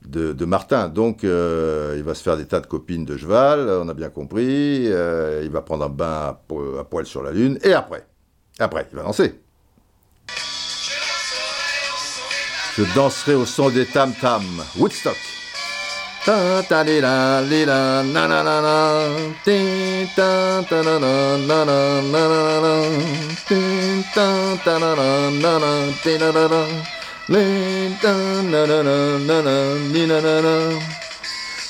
[0.05, 0.89] de, Martin.
[0.89, 4.09] Donc, euh, il va se faire des tas de copines de cheval, on a bien
[4.09, 4.91] compris.
[4.91, 6.37] Euh, il va prendre un bain
[6.79, 8.05] à, poil sur la lune, et après,
[8.59, 9.44] après, il va danser.
[12.77, 14.43] Je danserai au son des tam tam.
[14.77, 15.15] Woodstock.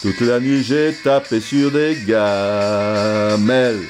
[0.02, 3.86] Toute la nuit j'ai tapé sur des gamelles.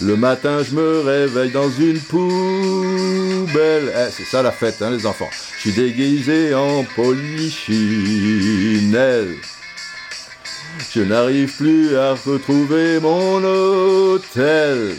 [0.00, 3.92] Le matin, je me réveille dans une poubelle.
[3.94, 5.28] Eh, c'est ça la fête, hein, les enfants.
[5.56, 9.36] Je suis déguisé en polichinelle.
[10.94, 14.94] Je n'arrive plus à retrouver mon hôtel.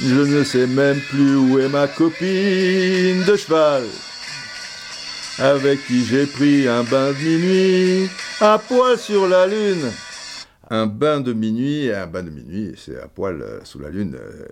[0.00, 3.84] Je ne sais même plus où est ma copine de cheval,
[5.38, 8.08] avec qui j'ai pris un bain de minuit,
[8.40, 9.92] à poil sur la lune.
[10.70, 14.16] Un bain de minuit, un bain de minuit, c'est à poil euh, sous la lune.
[14.18, 14.46] euh,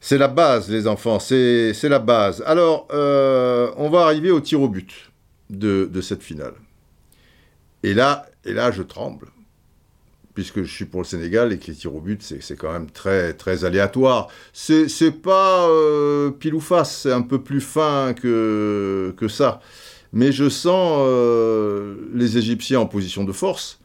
[0.00, 2.42] c'est la base, les enfants, c'est la base.
[2.46, 5.10] Alors, euh, on va arriver au tir au but
[5.50, 6.54] de, cette finale.
[7.82, 9.26] Et là, et là, je tremble,
[10.34, 12.88] puisque je suis pour le Sénégal et que les tirs au but, c'est quand même
[12.88, 14.28] très, très aléatoire.
[14.52, 15.68] C'est pas
[16.38, 19.60] pile ou face, c'est un peu plus fin que, que ça.
[20.12, 21.00] Mais je sens
[22.14, 23.80] les Égyptiens en position de force.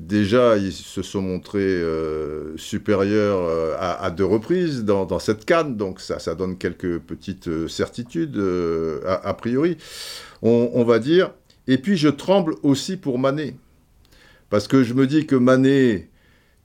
[0.00, 6.00] Déjà, ils se sont montrés euh, supérieurs euh, à, deux reprises dans, cette canne, donc
[6.00, 8.42] ça, donne quelques petites euh, certitudes
[9.04, 9.76] a, priori,
[10.40, 11.34] on, on va dire.
[11.66, 13.58] Et puis je tremble aussi pour Mané,
[14.48, 16.08] parce que je me dis que Mané,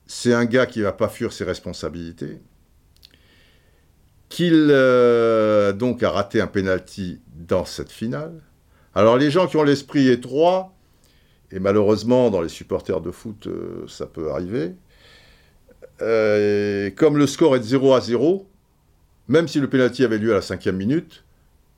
[0.07, 2.39] c'est un gars qui va pas fuir ses responsabilités,
[4.29, 4.67] qu'il
[5.77, 8.41] donc a raté un penalty dans cette finale.
[8.93, 10.74] Alors les gens qui ont l'esprit étroit,
[11.55, 14.73] et malheureusement dans les supporters de foot, euh, ça peut arriver,
[16.01, 18.47] euh, comme le score est de 0 à 0,
[19.27, 21.23] même si le penalty avait lieu à la cinquième minute,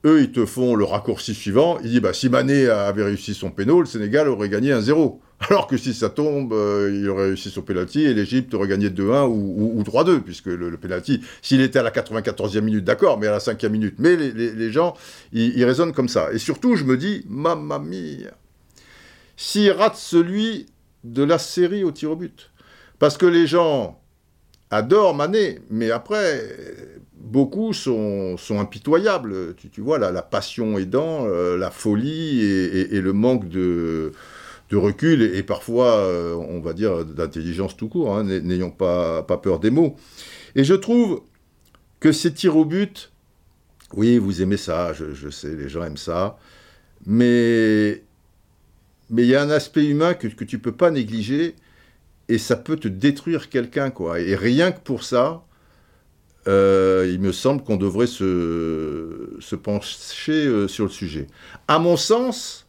[0.04, 1.78] eux, ils te font le raccourci suivant.
[1.82, 5.18] Ils disent, bah, si Mané avait réussi son péno, le Sénégal aurait gagné 1-0.
[5.50, 8.90] Alors que si ça tombe, euh, il aurait réussi son penalty et l'Égypte aurait gagné
[8.90, 12.84] 2-1 ou, ou- ou 3-2, puisque le, le penalty, s'il était à la 94e minute,
[12.84, 13.96] d'accord, mais à la 5e minute.
[13.98, 14.94] Mais les, les- les gens,
[15.32, 16.32] ils, ils raisonnent comme ça.
[16.32, 18.30] Et surtout, je me dis, mamma mia,
[19.38, 20.66] s'il rate celui
[21.04, 22.50] de la série au tir au but.
[22.98, 24.02] Parce que les gens
[24.70, 26.44] adorent Mané, mais après,
[27.14, 29.54] beaucoup sont, sont impitoyables.
[29.54, 34.12] Tu, vois, la, la passion aidant, euh, la folie et, le manque de,
[34.72, 38.16] recul et, parfois, euh, on va dire, d'intelligence tout court.
[38.16, 39.94] hein, n'ay- N'ayons pas, peur des mots.
[40.56, 41.22] Et je trouve
[42.00, 43.12] que ces tirs au but,
[43.94, 46.38] oui, vous aimez ça, je sais, les gens aiment ça,
[47.06, 48.02] mais
[49.10, 51.56] mais il y a un aspect humain que, tu peux pas négliger
[52.28, 54.20] et ça peut te détruire quelqu'un, quoi.
[54.20, 55.44] Et rien que pour ça,
[56.46, 61.26] euh, il me semble qu'on devrait se, pencher euh, sur le sujet.
[61.68, 62.66] À mon sens,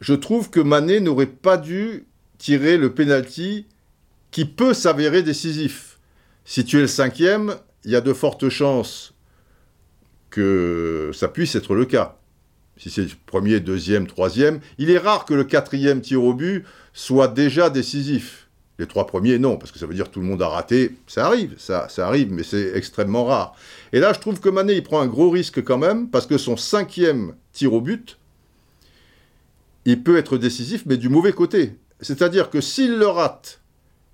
[0.00, 2.06] je trouve que Mané n'aurait pas dû
[2.38, 3.66] tirer le penalty
[4.30, 5.98] qui peut s'avérer décisif.
[6.44, 9.14] Si tu es le cinquième, il y a de fortes chances
[10.30, 12.18] que ça puisse être le cas.
[12.78, 17.28] Si c'est premier, deuxième, troisième, il est rare que le quatrième tir au but soit
[17.28, 18.48] déjà décisif.
[18.78, 20.96] Les trois premiers, non, parce que ça veut dire que tout le monde a raté.
[21.08, 23.56] Ça arrive, ça, ça arrive, mais c'est extrêmement rare.
[23.92, 26.38] Et là, je trouve que Mané, il prend un gros risque quand même, parce que
[26.38, 28.18] son cinquième tir au but,
[29.84, 31.76] il peut être décisif, mais du mauvais côté.
[32.00, 33.60] C'est-à-dire que s'il le rate,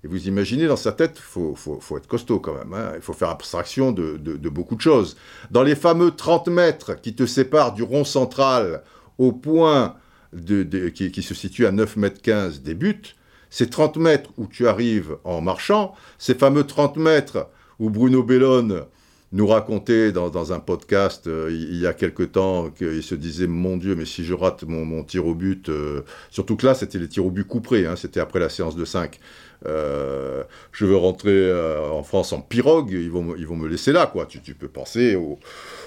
[0.05, 2.91] et vous imaginez dans sa tête, il faut, faut- faut être costaud quand même, hein,
[2.95, 5.17] il faut faire abstraction de, de- beaucoup de choses.
[5.49, 8.83] Dans les fameux 30 mètres qui te séparent du rond central
[9.17, 9.95] au point
[10.31, 13.15] de- qui, se situe à 9 mètres 15 des buts,
[13.49, 18.83] ces 30 mètres où tu arrives en marchant, ces fameux 30 mètres où Bruno Bellone
[19.31, 23.47] nous racontait dans, dans un podcast euh, il y a quelque temps qu'il se disait
[23.47, 26.73] mon Dieu mais si je rate mon, mon tir au but euh, surtout que là
[26.75, 29.19] c'était les tirs au but couperés hein, c'était après la séance de 5
[29.65, 33.91] euh, je veux rentrer euh, en France en pirogue ils vont, ils vont me laisser
[33.91, 35.39] là quoi tu, tu peux penser aux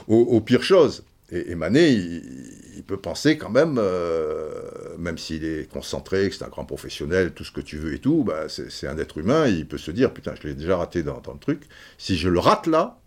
[0.08, 4.62] au, aux pires choses et, et Mané il, peut penser quand même euh,
[4.98, 7.98] même s'il est concentré que c'est un grand professionnel tout ce que tu veux et
[7.98, 11.02] tout bah, c'est un être humain il peut se dire putain je l'ai déjà raté
[11.02, 11.64] dans, le truc
[11.98, 12.98] si je le rate là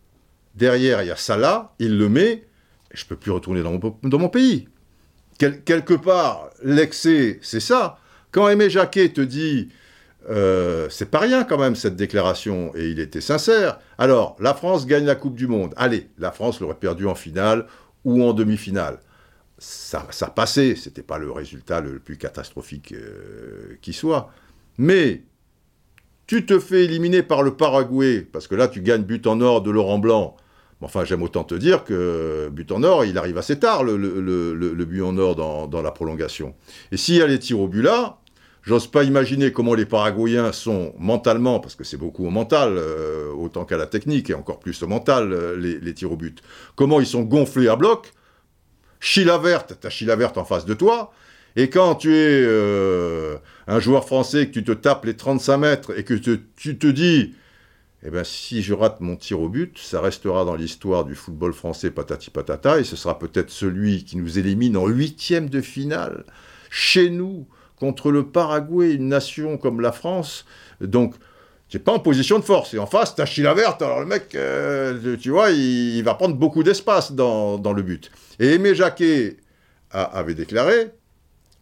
[0.56, 2.44] Derrière, il y a Salah, il le met,
[2.92, 4.68] et je peux plus retourner dans mon, dans mon pays.
[5.38, 8.00] Quel- quelque part, l'excès, c'est ça.
[8.32, 9.70] Quand Aimé Jacquet te dit,
[10.30, 13.80] euh, c'est pas rien quand même cette déclaration, et il était sincère.
[13.98, 15.74] Alors, la France gagne la Coupe du Monde.
[15.78, 17.66] Allez, la France l'aurait perdu en finale
[18.06, 19.00] ou en demi-finale.
[19.58, 24.32] Ça, ça passait, c'était pas le résultat le plus catastrophique euh, qui soit.
[24.78, 25.24] Mais
[26.28, 29.62] tu te fais éliminer par le Paraguay, parce que là tu gagnes but en or
[29.62, 30.36] de Laurent Blanc.
[30.84, 35.04] Enfin, j'aime autant te dire que but en or, il arrive assez tard, le but
[35.04, 36.56] en or dans, dans la prolongation.
[36.92, 38.21] Et s'il y a les tirs au but là,
[38.64, 43.32] j'ose pas imaginer comment les Paraguayens sont mentalement, parce que c'est beaucoup au mental, euh,
[43.34, 46.42] autant qu'à la technique, et encore plus au mental, euh, les, tirs au but.
[46.76, 48.12] Comment ils sont gonflés à bloc,
[49.00, 51.12] Chila verte, t'as Chila verte en face de toi,
[51.56, 55.98] et quand tu es euh, un joueur français, que tu te tapes les 35 mètres
[55.98, 57.34] et que tu te dis,
[58.04, 61.54] eh ben, si je rate mon tir au but, ça restera dans l'histoire du football
[61.54, 66.26] français patati patata, et ce sera peut-être celui qui nous élimine en huitième de finale,
[66.70, 67.48] chez nous,
[67.82, 70.46] contre le Paraguay, une nation comme la France.
[70.82, 71.16] Donc,
[71.68, 72.76] tu n'es pas en position de force.
[72.76, 76.14] Et en face, tu as la verte, alors le mec, euh, tu vois, il, va
[76.14, 78.12] prendre beaucoup d'espace dans, dans le but.
[78.40, 79.38] Et Aimé Jacquet
[79.90, 80.92] avait déclaré,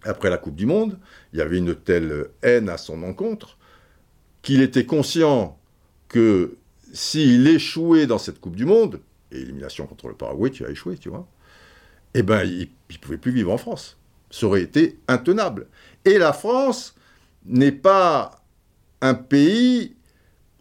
[0.04, 1.00] après la Coupe du Monde,
[1.32, 3.58] il y avait une telle haine à son encontre,
[4.42, 5.58] qu'il était conscient
[6.10, 6.58] que
[6.92, 9.00] s'il échouait dans cette Coupe du Monde,
[9.32, 11.30] élimination contre le Paraguay, tu as échoué, tu vois,
[12.14, 13.96] eh ben, il ne pouvait plus vivre en France.
[14.32, 15.68] Ça aurait été intenable.
[16.06, 16.96] Et la France
[17.46, 18.44] n'est pas
[19.02, 19.96] un pays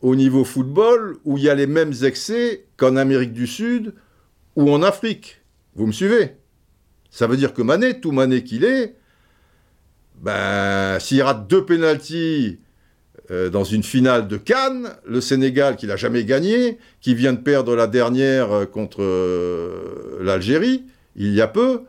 [0.03, 3.95] au niveau football où il y a les mêmes excès qu'en Amérique du Sud
[4.57, 5.43] ou en Afrique.
[5.75, 6.37] Vous me suivez?
[7.11, 8.97] Ça veut dire que Mané, tout Mané qu'il est,
[10.21, 12.59] ben, s'il rate deux pénalties
[13.31, 17.39] euh, dans une finale de Cannes, le Sénégal qui n'a jamais gagné, qui vient de
[17.41, 21.83] perdre la dernière euh, contre euh, l'Algérie, il y a peu,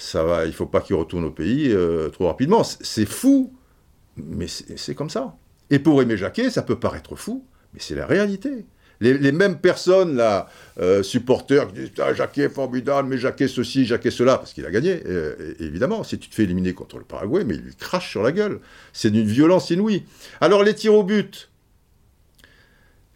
[0.00, 1.74] il ne faut pas qu'il retourne au pays
[2.12, 2.62] trop rapidement.
[2.64, 3.52] C'est fou,
[4.16, 5.36] mais c'est comme ça.
[5.70, 8.64] Et pour Aimé Jacquet, ça peut paraître fou, mais c'est la réalité
[9.00, 10.48] les, mêmes personnes, là,
[10.80, 14.66] euh, supporters, qui disent ah, Jacquet est formidable, mais Jacquet ceci, Jacquet cela, parce qu'il
[14.66, 16.02] a gagné, euh, évidemment.
[16.02, 18.60] Si tu te fais éliminer contre le Paraguay, mais il lui crache sur la gueule.
[18.92, 20.04] C'est d'une violence inouïe.
[20.40, 21.50] Alors, les tirs au but.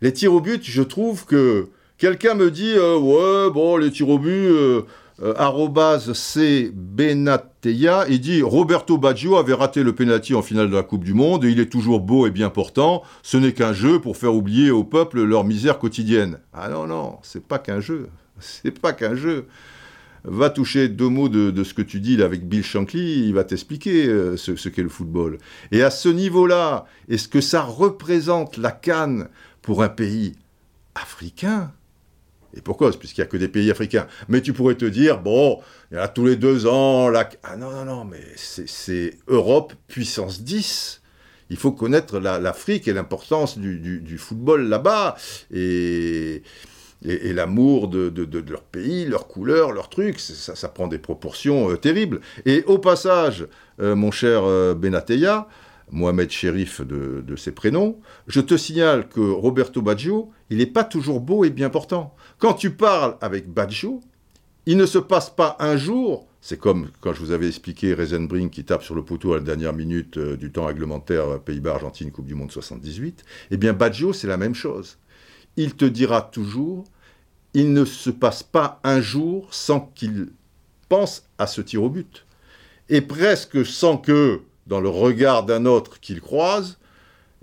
[0.01, 1.68] Les tirs au but, je trouve que
[1.99, 4.49] quelqu'un me dit euh, Ouais, bon, les tirs au but
[5.20, 6.72] euh, C.
[7.64, 11.44] Il dit Roberto Baggio avait raté le penalty en finale de la Coupe du Monde
[11.44, 13.03] et il est toujours beau et bien portant.
[13.22, 16.38] Ce n'est qu'un jeu pour faire oublier au peuple leur misère quotidienne.
[16.53, 18.09] Ah non, non, c'est pas qu'un jeu.
[18.40, 19.46] C'est pas qu'un jeu.
[20.25, 24.07] Va toucher deux mots de, ce que tu dis avec Bill Shankly, il va t'expliquer
[24.07, 25.38] euh, ce qu'est le football.
[25.72, 29.29] Et à ce niveau-là, est-ce que ça représente la canne
[29.62, 30.35] pour un pays
[30.94, 31.72] africain?
[32.56, 32.90] Et pourquoi?
[32.90, 34.06] Puisqu'il n'y a que des pays africains.
[34.28, 35.60] Mais tu pourrais te dire, bon,
[35.90, 37.28] il y en a tous les deux ans, là...
[37.42, 41.00] Ah non, non, non, mais c'est Europe puissance 10.
[41.50, 45.16] Il faut connaître l'Afrique et l'importance du, football là-bas.
[45.52, 46.42] Et,
[47.02, 52.20] l'amour de, leur pays, leur couleur, leur truc, ça, ça prend des proportions euh, terribles.
[52.46, 53.46] Et au passage,
[53.80, 55.48] euh, mon cher euh, Benateya,
[55.92, 60.85] Mohamed Sherif de, de, ses prénoms, je te signale que Roberto Baggio, il n'est pas
[60.85, 62.14] toujours beau et bien portant.
[62.38, 64.00] Quand tu parles avec Baggio,
[64.66, 68.50] il ne se passe pas un jour, c'est comme quand je vous avais expliqué Reisenbrink
[68.50, 72.11] qui tape sur le poteau à la dernière minute euh, du temps réglementaire euh, Pays-Bas-Argentine
[72.11, 74.98] Coupe du Monde 78, eh bien Baggio c'est la même chose.
[75.57, 76.85] Il te dira toujours,
[77.55, 80.31] il ne se passe pas un jour sans qu'il
[80.88, 82.26] pense à ce tir au but.
[82.88, 86.79] Et presque sans que dans le regard d'un autre qu'il croise,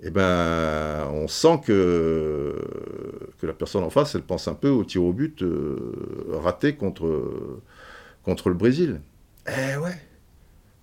[0.02, 2.54] eh ben, on sent que,
[3.38, 5.94] que la personne en face, elle pense un peu au tir au but euh,
[6.42, 7.62] raté contre,
[8.24, 9.00] contre le Brésil.
[9.46, 9.96] Eh ouais.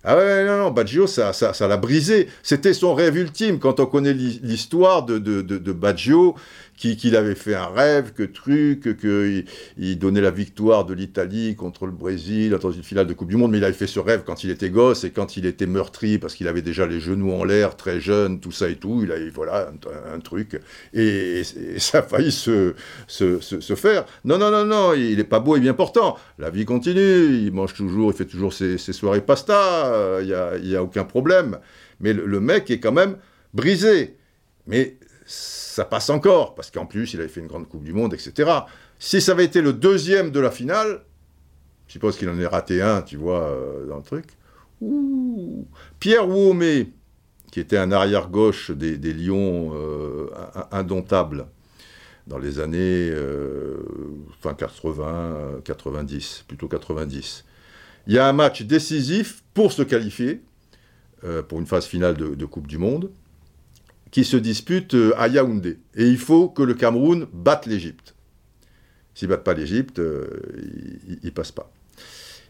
[0.04, 2.28] Ah ouais, non, non, Baggio, ça, ça, ça l'a brisé.
[2.44, 6.36] C'était son rêve ultime quand on connaît l'histoire de, de, de, de Baggio
[6.78, 9.44] qu'il avait fait un rêve, que truc, qu'il
[9.76, 13.36] il donnait la victoire de l'Italie contre le Brésil dans une finale de Coupe du
[13.36, 15.66] Monde, mais il avait fait ce rêve quand il était gosse et quand il était
[15.66, 19.00] meurtri parce qu'il avait déjà les genoux en l'air, très jeune, tout ça et tout.
[19.02, 19.72] Il avait, voilà,
[20.14, 20.60] un, truc.
[20.94, 21.42] Et,
[21.78, 22.74] ça a failli se,
[23.08, 24.04] se, se, faire.
[24.24, 26.16] Non, non, non, non, il n'est pas beau et bien portant.
[26.38, 30.56] La vie continue, il mange toujours, il fait toujours ses, soirées pasta, il n'y a,
[30.58, 31.58] y a aucun problème.
[32.00, 33.16] Mais le, le mec est quand même
[33.52, 34.16] brisé.
[34.66, 34.97] Mais
[35.28, 38.50] ça passe encore, parce qu'en plus, il avait fait une grande Coupe du Monde, etc.
[38.98, 41.02] Si ça avait été le deuxième de la finale,
[41.86, 44.24] je suppose qu'il en ait raté un, tu vois, euh, dans le truc.
[46.00, 46.92] Pierre Wouhomé,
[47.52, 50.30] qui était un arrière-gauche des, Lions euh,
[50.72, 51.46] indomptables
[52.26, 53.76] dans les années euh,
[54.40, 57.44] fin 80, 90, plutôt 90.
[58.06, 60.40] Il y a un match décisif pour se qualifier
[61.48, 63.10] pour une phase finale de Coupe du Monde
[64.10, 65.78] qui se disputent euh, à Yaoundé.
[65.94, 68.14] Et il faut que le Cameroun batte l'Égypte.
[69.14, 70.26] S'il ne batte pas l'Égypte, euh,
[71.06, 71.70] il ne passe pas.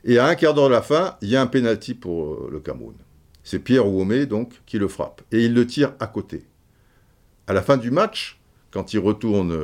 [0.04, 2.48] Et à un quart d'heure de la fin, il y a un pénalty pour euh,
[2.52, 2.94] le Cameroun.
[3.42, 5.22] C'est Pierre Ouomé, donc, qui le frappe.
[5.32, 6.44] Et il le tire à côté.
[7.46, 8.38] À la fin du match,
[8.70, 9.58] quand il retourne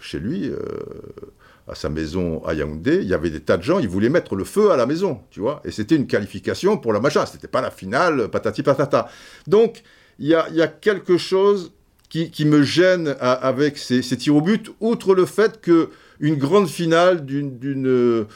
[0.00, 0.52] chez lui,
[1.66, 4.36] à sa maison à Yaoundé, il y avait des tas de gens, ils voulaient mettre
[4.36, 5.60] le feu à la maison, tu vois.
[5.64, 7.26] Et c'était une qualification pour la machin.
[7.26, 9.08] C'était pas la finale, patati patata.
[9.48, 9.82] Donc,
[10.18, 11.72] il y a, quelque chose
[12.08, 17.24] qui, me gêne avec ces, tirs au but, outre le fait que une grande finale
[17.24, 18.26] d'une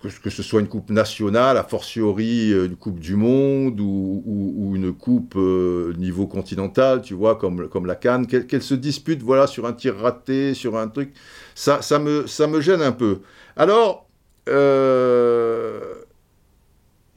[0.00, 4.92] que, ce soit une coupe nationale, a fortiori euh, une coupe du monde ou, une
[4.92, 9.72] coupe euh, niveau continental, tu vois, comme, la Cannes, qu'elle se dispute voilà, sur un
[9.72, 11.12] tir raté, sur un truc,
[11.54, 13.20] ça, me, gêne un peu.
[13.56, 14.08] Alors,
[14.48, 15.94] euh,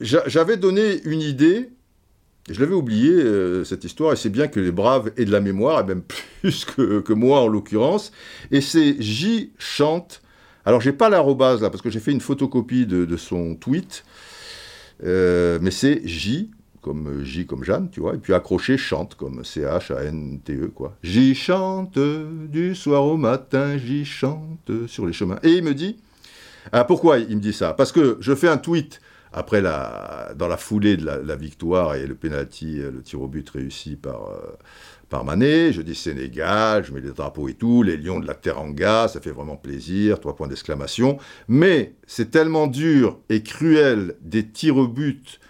[0.00, 1.70] j'avais donné une idée
[2.50, 5.40] je l'avais oublié, euh, cette histoire, et c'est bien que les braves aient de la
[5.40, 6.02] mémoire, et même
[6.40, 8.12] plus que, moi en l'occurrence.
[8.50, 10.22] Et c'est J chante.
[10.64, 14.04] Alors, j'ai pas l'arrobase là, parce que j'ai fait une photocopie de, son tweet,
[15.04, 19.44] euh, mais c'est J comme J comme Jeanne, tu vois, et puis accroché chante comme
[19.44, 20.96] C-H-A-N-T-E, quoi.
[21.04, 25.38] J'y chante du soir au matin, j'y chante sur les chemins.
[25.44, 25.96] Et il me dit,
[26.72, 27.72] ah, pourquoi il me dit ça?
[27.72, 29.00] Parce que je fais un tweet
[29.32, 33.48] après la, dans la foulée de la, victoire et le penalty, le tir au but
[33.48, 34.56] réussi par, euh,
[35.08, 38.34] par Mané, je dis Sénégal, je mets les drapeaux et tout, les lions de la
[38.34, 41.18] Teranga, ça fait vraiment plaisir, trois points d'exclamation.
[41.48, 45.40] Mais c'est tellement dur et cruel des tirs au but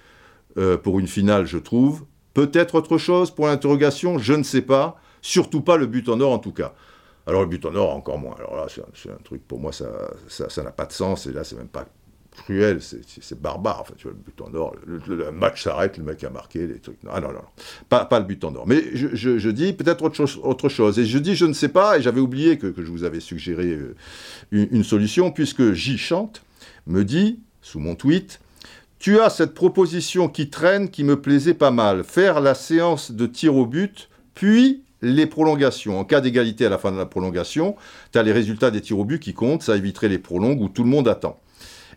[0.58, 2.04] euh, pour une finale, je trouve.
[2.34, 4.96] Peut-être autre chose pour l'interrogation, je ne sais pas.
[5.22, 6.74] Surtout pas le but en or en tout cas.
[7.26, 8.34] Alors le but en or, encore moins.
[8.38, 11.26] Alors là, c'est un, truc, pour moi, ça n'a ça, n'a pas de sens.
[11.26, 11.86] Et là, c'est même pas
[12.32, 13.80] cruel, c'est barbare.
[13.82, 16.78] Enfin, tu vois, le but en or, le, match s'arrête, le mec a marqué, les
[16.78, 17.02] trucs.
[17.02, 17.42] Non, non, non,
[17.88, 18.66] Pas, pas le but en or.
[18.66, 20.98] Mais je, dis peut-être autre chose, autre chose.
[20.98, 23.66] Et je dis je ne sais pas, et j'avais oublié que, je vous avais suggéré
[23.66, 23.94] euh,
[24.50, 26.42] une, solution, puisque J chante,
[26.86, 28.40] me dit, sous mon tweet,
[28.98, 32.04] tu as cette proposition qui traîne qui me plaisait pas mal.
[32.04, 35.98] Faire la séance de tir au but, puis les prolongations.
[35.98, 37.76] En cas d'égalité à la fin de la prolongation,
[38.12, 40.68] tu as les résultats des tirs au but qui comptent, ça éviterait les prolongues où
[40.68, 41.41] tout le monde attend.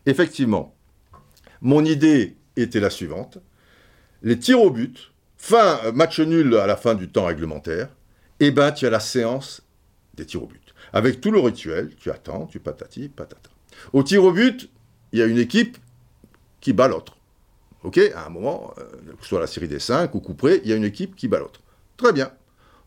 [0.06, 0.76] Effectivement,
[1.62, 3.40] mon idée était la suivante.
[4.22, 7.90] Les tirs au but, fin match nul à la fin du temps réglementaire,
[8.40, 9.62] et eh ben tu as la séance
[10.14, 10.74] des tirs au but.
[10.94, 13.50] Avec tout le rituel, tu attends, tu patati, patata.
[13.94, 14.70] Au tir au but,
[15.12, 15.78] il y a une équipe
[16.62, 17.18] qui bat l'autre.
[17.84, 18.84] Ok À un moment, euh,
[19.18, 21.28] que ce soit la série des 5 ou couperé, il y a une équipe qui
[21.28, 21.62] bat l'autre.
[21.98, 22.32] Très bien.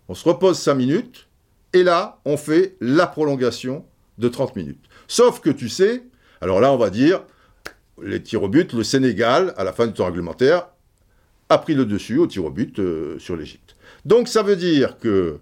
[0.08, 1.28] On se repose 5 minutes,
[1.72, 3.84] et là, on fait la prolongation
[4.18, 4.84] de 30 minutes.
[5.06, 6.02] Sauf que tu sais,
[6.40, 7.22] alors là, on va dire,
[8.02, 10.68] les tirs au but, le Sénégal, à la fin du temps réglementaire,
[11.48, 13.76] a pris le dessus au tir au but euh, sur l'Égypte.
[14.04, 15.38] Donc ça veut dire que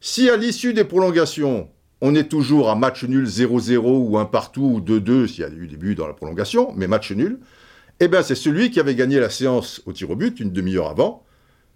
[0.00, 1.68] si à l'issue des prolongations,
[2.00, 5.48] on est toujours à match nul 0-0 ou un partout ou 2-2 s'il y a
[5.48, 7.40] eu des buts dans la prolongation, mais match nul,
[8.00, 10.88] eh bien c'est celui qui avait gagné la séance au tir au but une demi-heure
[10.88, 11.24] avant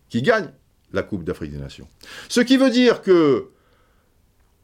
[0.09, 0.51] qui gagne
[0.93, 1.89] la Coupe d'Afrique des Nations.
[2.29, 3.49] Ce qui veut dire que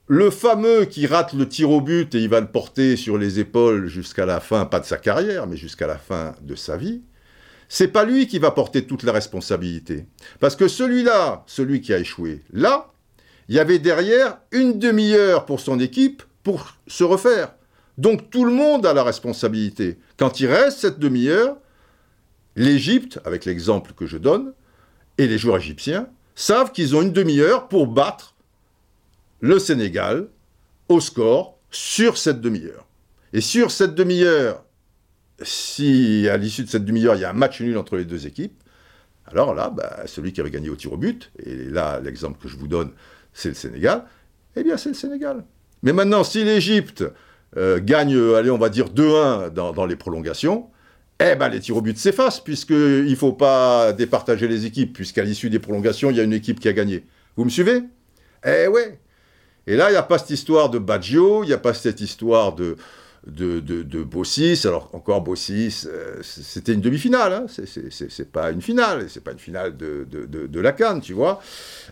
[0.08, 3.40] le fameux qui rate le tir au but et il va le porter sur les
[3.40, 7.02] épaules jusqu'à la fin, pas de sa carrière, mais jusqu'à la fin de sa vie,
[7.68, 10.06] c'est pas lui qui va porter toute la responsabilité.
[10.40, 12.90] Parce que celui-là, celui qui a échoué, là,
[13.50, 17.52] il y avait derrière une demi-heure pour son équipe pour se refaire.
[17.98, 19.98] Donc tout le monde a la responsabilité.
[20.16, 21.58] Quand il reste cette demi-heure,
[22.56, 24.54] l'Égypte, avec l'exemple que je donne,
[25.18, 28.36] et les joueurs égyptiens, savent qu'ils ont une demi-heure pour battre
[29.40, 30.28] le Sénégal
[30.88, 32.86] au score sur cette demi-heure.
[33.32, 34.64] Et sur cette demi-heure,
[35.42, 38.26] si à l'issue de cette demi-heure, il y a un match nul entre les deux
[38.26, 38.62] équipes,
[39.26, 42.48] alors là, bah, celui qui avait gagné au tir au but, et là, l'exemple que
[42.48, 42.90] je vous donne,
[43.34, 44.04] c'est le Sénégal,
[44.56, 45.44] eh bien, c'est le Sénégal.
[45.82, 47.04] Mais maintenant, si l'Égypte
[47.56, 50.70] euh, gagne, allez, on va dire 2-1 dans, les prolongations,
[51.20, 55.24] eh ben, les tirs au but s'effacent, puisqu'il ne faut pas départager les équipes, puisqu'à
[55.24, 57.04] l'issue des prolongations, il y a une équipe qui a gagné.
[57.36, 57.82] Vous me suivez?
[58.46, 58.98] Eh ouais
[59.68, 62.00] et là, il n'y a pas cette histoire de Baggio, il n'y a pas cette
[62.00, 62.78] histoire de,
[63.26, 64.66] de, de, Bossis.
[64.66, 67.46] Alors, encore Bossis, euh, c'était une demi-finale, hein.
[67.90, 71.38] c'est pas une finale, c'est pas une finale de, de, la Cannes, tu vois.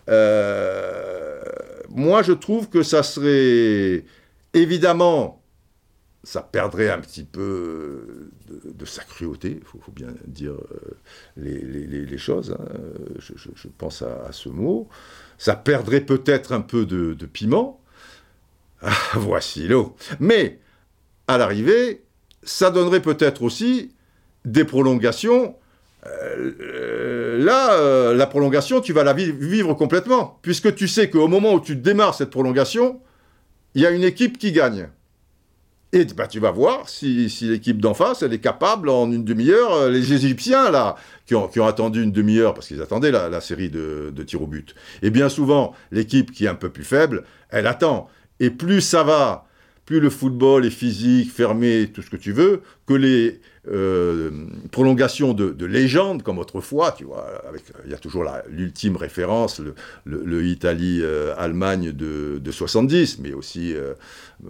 [0.09, 1.43] Euh,
[1.91, 4.07] moi, je trouve que ça serait
[4.55, 5.43] évidemment
[6.27, 10.97] ça perdrait un petit peu de, sa cruauté, il faut, bien dire euh,
[11.37, 12.65] les, choses, hein.
[13.21, 14.89] je, pense à, ce mot.
[15.39, 17.81] Ça perdrait peut-être un peu de, piment.
[18.83, 19.97] Ah, voici l'eau.
[20.21, 20.59] Mais,
[21.29, 22.03] à l'arrivée,
[22.43, 23.93] ça donnerait peut-être aussi
[24.45, 25.57] des prolongations.
[26.07, 31.55] Euh, euh, là, la prolongation, tu vas la vivre complètement, puisque tu sais qu'au moment
[31.55, 33.01] où tu démarres cette prolongation,
[33.75, 34.89] il y a une équipe qui gagne.
[35.93, 39.73] Et bah, tu vas voir si, l'équipe d'en face, elle est capable en une demi-heure,
[39.73, 44.13] euh, les Égyptiens, là, qui ont, attendu une demi-heure, parce qu'ils attendaient la, série de,
[44.15, 44.75] de tirs au but.
[45.03, 48.09] Et bien souvent, l'équipe qui est un peu plus faible, elle attend.
[48.41, 49.46] Et plus ça va,
[49.87, 54.31] plus le football est physique, fermé, tout ce que tu veux, que les euh,
[54.73, 57.27] prolongations de, légendes, comme autrefois, tu vois,
[57.85, 59.63] il y a toujours l'ultime référence,
[60.05, 63.95] le, Italie-Allemagne de, 70, mais aussi euh,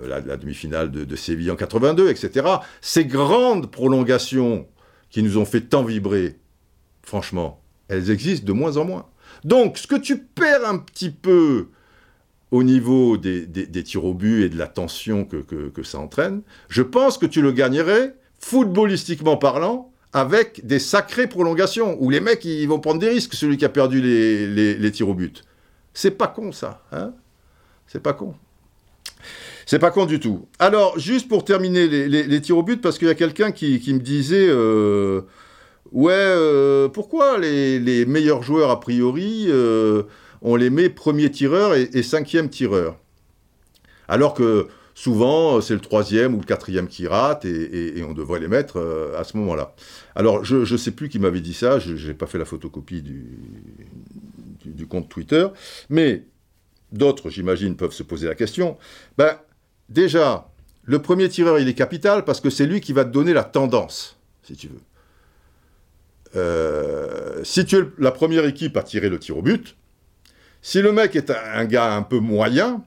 [0.03, 2.47] la, demi-finale de, de, Séville en 82, etc.
[2.81, 4.67] Ces grandes prolongations
[5.11, 6.37] qui nous ont fait tant vibrer,
[7.03, 9.07] franchement, elles existent de moins en moins.
[9.45, 11.69] Donc, ce que tu perds un petit peu
[12.57, 17.19] au niveau des, tirs au but et de la tension que, ça entraîne, je pense
[17.19, 22.81] que tu le gagnerais, footballistiquement parlant, avec des sacrées prolongations, où les mecs ils vont
[22.81, 25.45] prendre des risques, celui qui a perdu les, tirs au but.
[25.95, 27.13] C'est pas con ça, hein
[27.87, 28.35] C'est pas con.
[29.67, 30.47] C'est pas con du tout.
[30.59, 34.01] Alors, juste pour terminer les, tirs au but, parce qu'il y a quelqu'un qui, me
[34.01, 34.49] disait...
[34.49, 35.23] Euh,
[35.93, 40.03] Ouais, euh, pourquoi les, meilleurs joueurs, a priori, euh,
[40.47, 42.97] on les met premier tireur et, cinquième tireur
[44.07, 48.47] Alors que souvent, c'est le troisième ou le quatrième qui rate et, on devrait les
[48.47, 49.75] mettre euh, à ce moment-là.
[50.15, 53.03] Alors, je ne sais plus qui m'avait dit ça, je n'ai pas fait la photocopie
[53.03, 55.49] du, compte Twitter,
[55.91, 56.23] mais
[56.93, 58.79] d'autres, j'imagine, peuvent se poser la question.
[59.19, 59.37] Ben,
[59.89, 60.49] déjà,
[60.85, 63.43] le premier tireur, il est capital parce que c'est lui qui va te donner la
[63.43, 64.81] tendance, si tu veux.
[66.37, 69.75] Euh, si tu es la première équipe à tirer le tir au but,
[70.67, 72.83] si le mec est un, gars un peu moyen,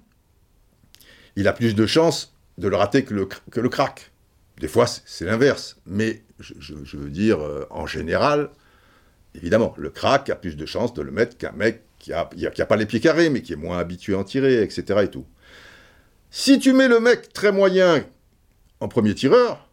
[1.38, 4.12] il a plus de chances de le rater que le, crack.
[4.60, 5.78] Des fois, c'est l'inverse.
[5.86, 8.50] Mais je, veux dire, euh, en général,
[9.34, 12.66] évidemment, le crack a plus de chances de le mettre qu'un mec qui n'a a
[12.66, 14.84] pas les pieds carrés, mais qui est moins habitué à en tirer, etc.
[15.04, 15.26] Et tout.
[16.32, 18.04] Si tu mets le mec très moyen
[18.82, 19.70] en premier tireur,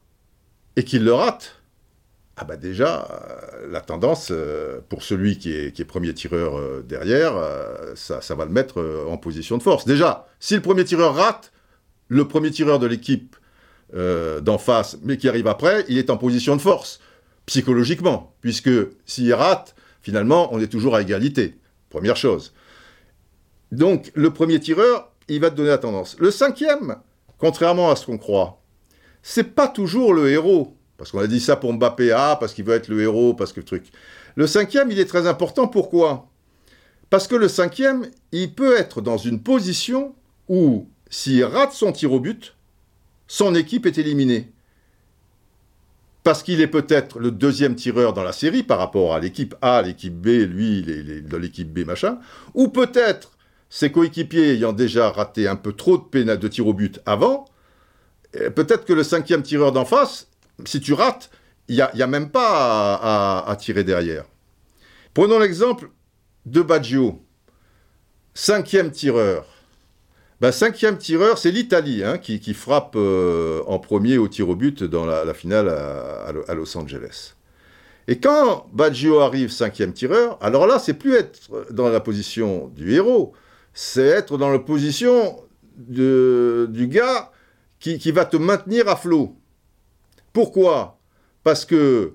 [0.76, 1.55] et qu'il le rate,
[2.38, 7.34] ah bah déjà, euh, la tendance, euh, pour celui qui est, premier tireur euh, derrière,
[7.94, 9.86] ça, va le mettre en position de force.
[9.86, 11.52] Déjà, si le premier tireur rate,
[12.08, 13.36] le premier tireur de l'équipe
[13.92, 17.00] d'en face, mais qui arrive après, il est en position de force,
[17.46, 18.70] psychologiquement, puisque
[19.06, 21.56] s'il rate, finalement, on est toujours à égalité.
[21.88, 22.52] Première chose.
[23.72, 26.16] Donc, le premier tireur, il va te donner la tendance.
[26.18, 26.96] Le cinquième,
[27.38, 28.60] contrairement à ce qu'on croit,
[29.22, 30.76] c'est pas toujours le héros.
[30.96, 33.52] Parce qu'on a dit ça pour Mbappé, ah, parce qu'il veut être le héros, parce
[33.52, 33.86] que le truc.
[34.34, 35.68] Le cinquième, il est très important.
[35.68, 36.28] Pourquoi?
[37.10, 40.14] Parce que le cinquième, il peut être dans une position
[40.48, 42.54] où, s'il rate son tir au but,
[43.26, 44.52] son équipe est éliminée.
[46.24, 49.82] Parce qu'il est peut-être le deuxième tireur dans la série par rapport à l'équipe A,
[49.82, 52.18] l'équipe B, lui, l'équipe B, machin.
[52.54, 53.36] Ou peut-être
[53.68, 57.46] ses coéquipiers ayant déjà raté un peu trop de, de tirs au but avant,
[58.32, 60.28] peut-être que le cinquième tireur d'en face
[60.64, 61.30] si tu rates,
[61.68, 64.24] il n'y a, même pas à, tirer derrière.
[65.14, 65.90] Prenons l'exemple
[66.44, 67.20] de Baggio,
[68.34, 69.46] cinquième tireur.
[70.40, 74.84] Ben, cinquième tireur, c'est l'Italie hein, qui, frappe euh, en premier au tir au but
[74.84, 77.34] dans la, finale à, Los Angeles.
[78.06, 82.92] Et quand Baggio arrive cinquième tireur, alors là, c'est plus être dans la position du
[82.92, 83.32] héros,
[83.72, 85.42] c'est être dans la position
[85.76, 87.32] du gars
[87.80, 89.34] qui, qui, va te maintenir à flot.
[90.36, 90.98] Pourquoi?
[91.44, 92.12] Parce que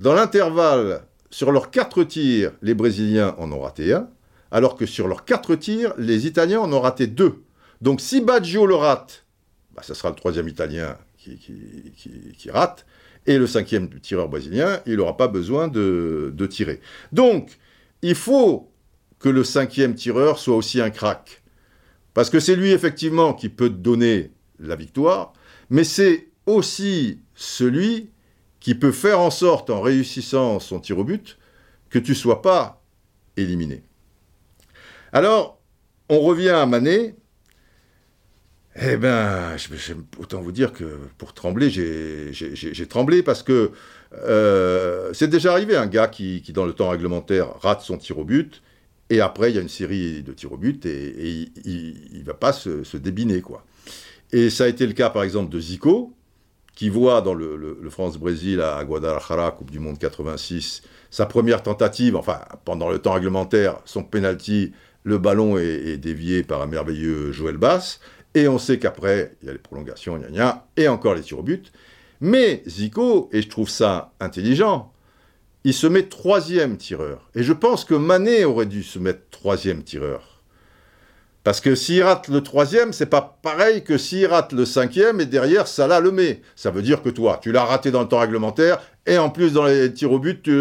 [0.00, 4.08] dans l'intervalle, sur leurs quatre tirs, les Brésiliens en ont raté un,
[4.50, 7.44] alors que sur leurs quatre tirs, les Italiens en ont raté deux.
[7.80, 9.24] Donc si Baggio le rate,
[9.76, 12.84] bah, ça sera le troisième Italien qui, rate,
[13.26, 16.80] et le cinquième tireur brésilien, il n'aura pas besoin de, tirer.
[17.12, 17.60] Donc,
[18.02, 18.72] il faut
[19.20, 21.44] que le cinquième tireur soit aussi un crack.
[22.12, 25.32] Parce que c'est lui, effectivement, qui peut donner la victoire,
[25.70, 28.10] mais c'est aussi celui
[28.60, 31.38] qui peut faire en sorte, en réussissant son tir au but,
[31.90, 32.82] que tu sois pas
[33.36, 33.82] éliminé.
[35.12, 35.60] Alors,
[36.08, 37.16] on revient à Manet.
[38.80, 39.56] Eh bien,
[40.18, 43.72] autant vous dire que pour trembler, j'ai tremblé parce que
[44.14, 48.24] euh, c'est déjà arrivé un gars qui, dans le temps réglementaire, rate son tir au
[48.24, 48.62] but,
[49.10, 52.32] et après, il y a une série de tirs au but, et, il ne va
[52.32, 53.66] pas se, se, débiner, quoi.
[54.32, 56.14] Et ça a été le cas, par exemple, de Zico,
[56.74, 62.40] qui voit dans le, France-Brésil à Guadalajara, Coupe du Monde 86, sa première tentative, enfin
[62.64, 64.72] pendant le temps réglementaire, son penalty,
[65.04, 68.00] le ballon est, dévié par un merveilleux Joël Bass,
[68.34, 71.70] et on sait qu'après, il y a les prolongations, gna gna, et encore les but.
[72.20, 74.92] Mais Zico, et je trouve ça intelligent,
[75.64, 77.28] il se met troisième tireur.
[77.34, 80.31] Et je pense que Manet aurait dû se mettre troisième tireur.
[81.44, 85.26] Parce que s'il rate le troisième, c'est pas pareil que s'il rate le cinquième et
[85.26, 86.40] derrière Salah le met.
[86.54, 89.52] Ça veut dire que toi, tu l'as raté dans le temps réglementaire et en plus
[89.52, 90.52] dans les tirs au but, tu,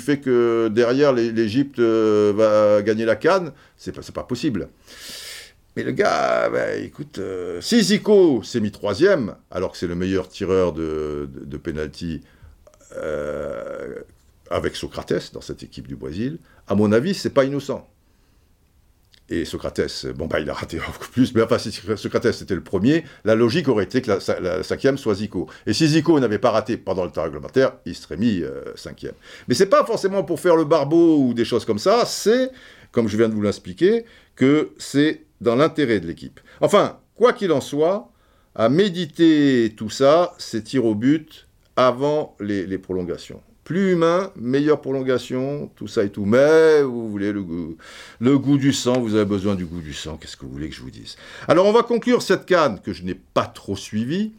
[0.00, 3.52] fais que derrière l'Égypte euh, va gagner la canne.
[3.76, 4.68] C'est pas, pas possible.
[5.76, 9.96] Mais le gars, bah, écoute, euh, si Zico s'est mis troisième, alors que c'est le
[9.96, 12.22] meilleur tireur de, de, penalty
[12.96, 13.96] euh,
[14.50, 17.88] avec Socrates dans cette équipe du Brésil, à mon avis, c'est pas innocent.
[19.30, 22.62] Et Socrates, bon, bah, il a raté beaucoup plus, mais enfin, si Socrates était le
[22.62, 25.48] premier, la logique aurait été que la, cinquième soit Zico.
[25.66, 29.14] Et si Zico n'avait pas raté pendant le temps réglementaire, il serait mis euh, cinquième.
[29.48, 32.50] Mais c'est pas forcément pour faire le barbeau ou des choses comme ça, c'est,
[32.92, 34.04] comme je viens de vous l'expliquer,
[34.36, 36.40] que c'est dans l'intérêt de l'équipe.
[36.60, 38.10] Enfin, quoi qu'il en soit,
[38.54, 45.70] à méditer tout ça, c'est tir au but avant les prolongations plus humain, meilleure prolongation,
[45.74, 46.26] tout ça et tout.
[46.26, 50.36] Mais vous voulez le goût, du sang, vous avez besoin du goût du sang, qu'est-ce
[50.36, 51.16] que vous voulez que je vous dise?
[51.48, 54.32] Alors on va conclure cette canne que je n'ai pas trop suivie,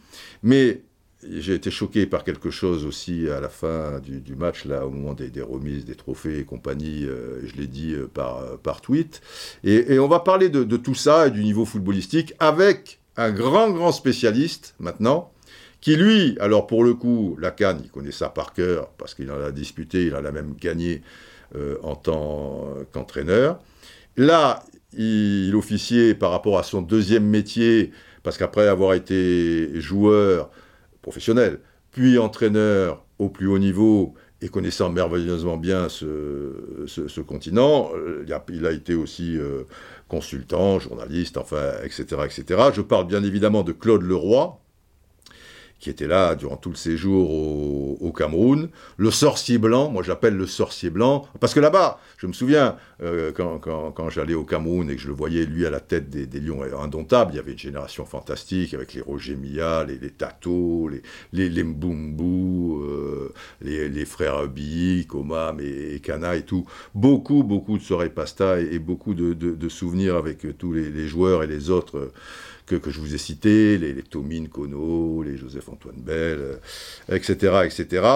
[0.43, 0.81] mais
[1.27, 5.13] j'ai été choqué par quelque chose aussi à la fin du, match, là, au moment
[5.13, 7.05] des, remises, des trophées et compagnie.
[7.05, 9.21] Euh, je l'ai dit euh, par, par tweet.
[9.63, 13.91] Et, on va parler de, tout ça et du niveau footballistique avec un grand, grand
[13.91, 15.31] spécialiste maintenant,
[15.85, 19.29] qui lui, alors pour le coup, la Cannes, il connaît ça par cœur, parce qu'il
[19.29, 21.03] en a disputé, il en a même gagné
[21.55, 23.59] euh, en tant qu'entraîneur.
[24.17, 24.63] Là,
[24.97, 27.91] il, officiait par rapport à son deuxième métier,
[28.23, 30.49] parce qu'après avoir été joueur,
[31.03, 31.59] professionnel,
[31.91, 38.71] puis entraîneur au plus haut niveau et connaissant merveilleusement bien ce, continent, euh, il a,
[38.71, 39.65] été aussi euh,
[40.07, 42.71] consultant, journaliste, enfin, etc., etc.
[42.73, 44.59] Je parle bien évidemment de Claude Leroy,
[45.79, 47.29] qui était là durant tout le séjour
[48.01, 48.69] au, Cameroun.
[48.97, 53.31] Le sorcier blanc, moi j'appelle le sorcier blanc, parce que là-bas, je me souviens, euh,
[53.33, 56.61] quand, j'allais au Cameroun et que je le voyais, lui, à la tête des, lions
[56.81, 61.49] indomptables, il y avait une génération fantastique avec les Roger Mia, les, les Tato, les,
[61.49, 66.65] les, Mbumbu, euh, les, frères Bi, Komam et, Kana et tout.
[66.93, 71.69] Beaucoup, beaucoup de soirées pasta et, beaucoup de, souvenirs avec tous les, joueurs et les
[71.69, 72.11] autres
[72.65, 76.59] que, je vous ai cités, les, les Tomine Kono, les Joseph-Antoine Bell,
[77.09, 78.07] etc., euh, etc.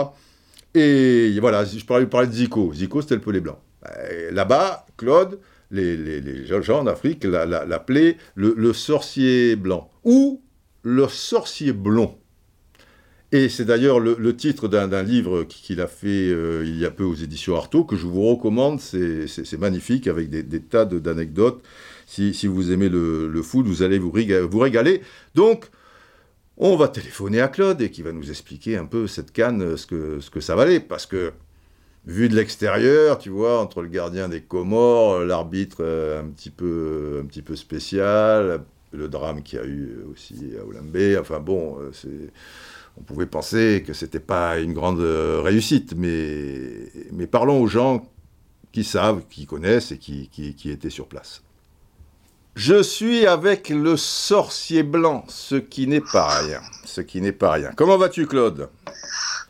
[0.75, 2.73] Et voilà, je parlais, parler de Zico.
[2.73, 3.59] Zico, c'était le pelé blanc.
[3.87, 5.39] Euh, là-bas, Claude,
[5.71, 10.41] les, gens en Afrique l'appelaient le, sorcier blanc ou
[10.83, 12.15] le sorcier blond.
[13.31, 17.03] Et c'est d'ailleurs le, titre d'un livre qu'il a fait euh, il y a peu
[17.03, 21.63] aux éditions Artaud, que je vous recommande, c'est magnifique, avec des tas d'anecdotes
[22.10, 25.01] si, vous aimez le, foot, vous allez vous, régaler.
[25.36, 25.70] Donc,
[26.57, 29.86] on va téléphoner à Claude et qui va nous expliquer un peu cette canne, ce
[29.86, 30.80] que, ce que ça valait.
[30.80, 31.32] Parce que,
[32.05, 37.55] vu de l'extérieur, tu vois, entre le gardien des Comores, l'arbitre euh, un, petit peu,
[37.55, 42.28] spécial, le drame qu'il y a eu aussi à Olymbe, enfin bon, euh,
[42.97, 48.10] on pouvait penser que c'était pas une grande euh, réussite, mais, parlons aux gens
[48.72, 51.43] qui savent, qui connaissent et qui étaient sur place.
[52.55, 56.59] Je suis avec le sorcier blanc, ce qui n'est pas rien.
[56.83, 57.71] Ce qui n'est pas rien.
[57.75, 58.67] Comment vas-tu, Claude?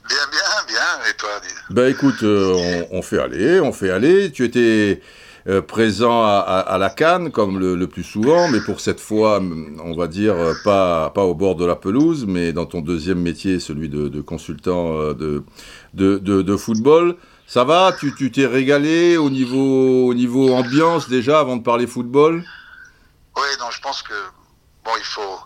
[0.07, 1.09] Bien, bien, bien.
[1.09, 1.29] Et toi,
[1.71, 4.31] Ben écoute, euh, on, fait aller, on fait aller.
[4.31, 5.01] Tu étais
[5.47, 9.41] euh, présent à, la Cannes, comme le, plus souvent, mais pour cette fois,
[9.83, 13.21] on va dire, euh, pas, pas au bord de la pelouse, mais dans ton deuxième
[13.21, 15.43] métier, celui de, consultant de,
[15.93, 17.15] de, de, football.
[17.47, 17.95] Ça va?
[17.99, 22.43] Tu t'es régalé au niveau, au niveau ambiance déjà avant de parler football?
[23.39, 24.13] Oui, non, je pense que
[24.83, 25.39] bon, il faut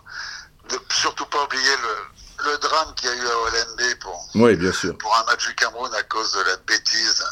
[0.90, 4.72] surtout pas oublier le, le drame qu'il y a eu à OLNB pour, oui, bien
[4.72, 4.96] sûr.
[4.98, 7.24] pour un match du Cameroun à cause de la bêtise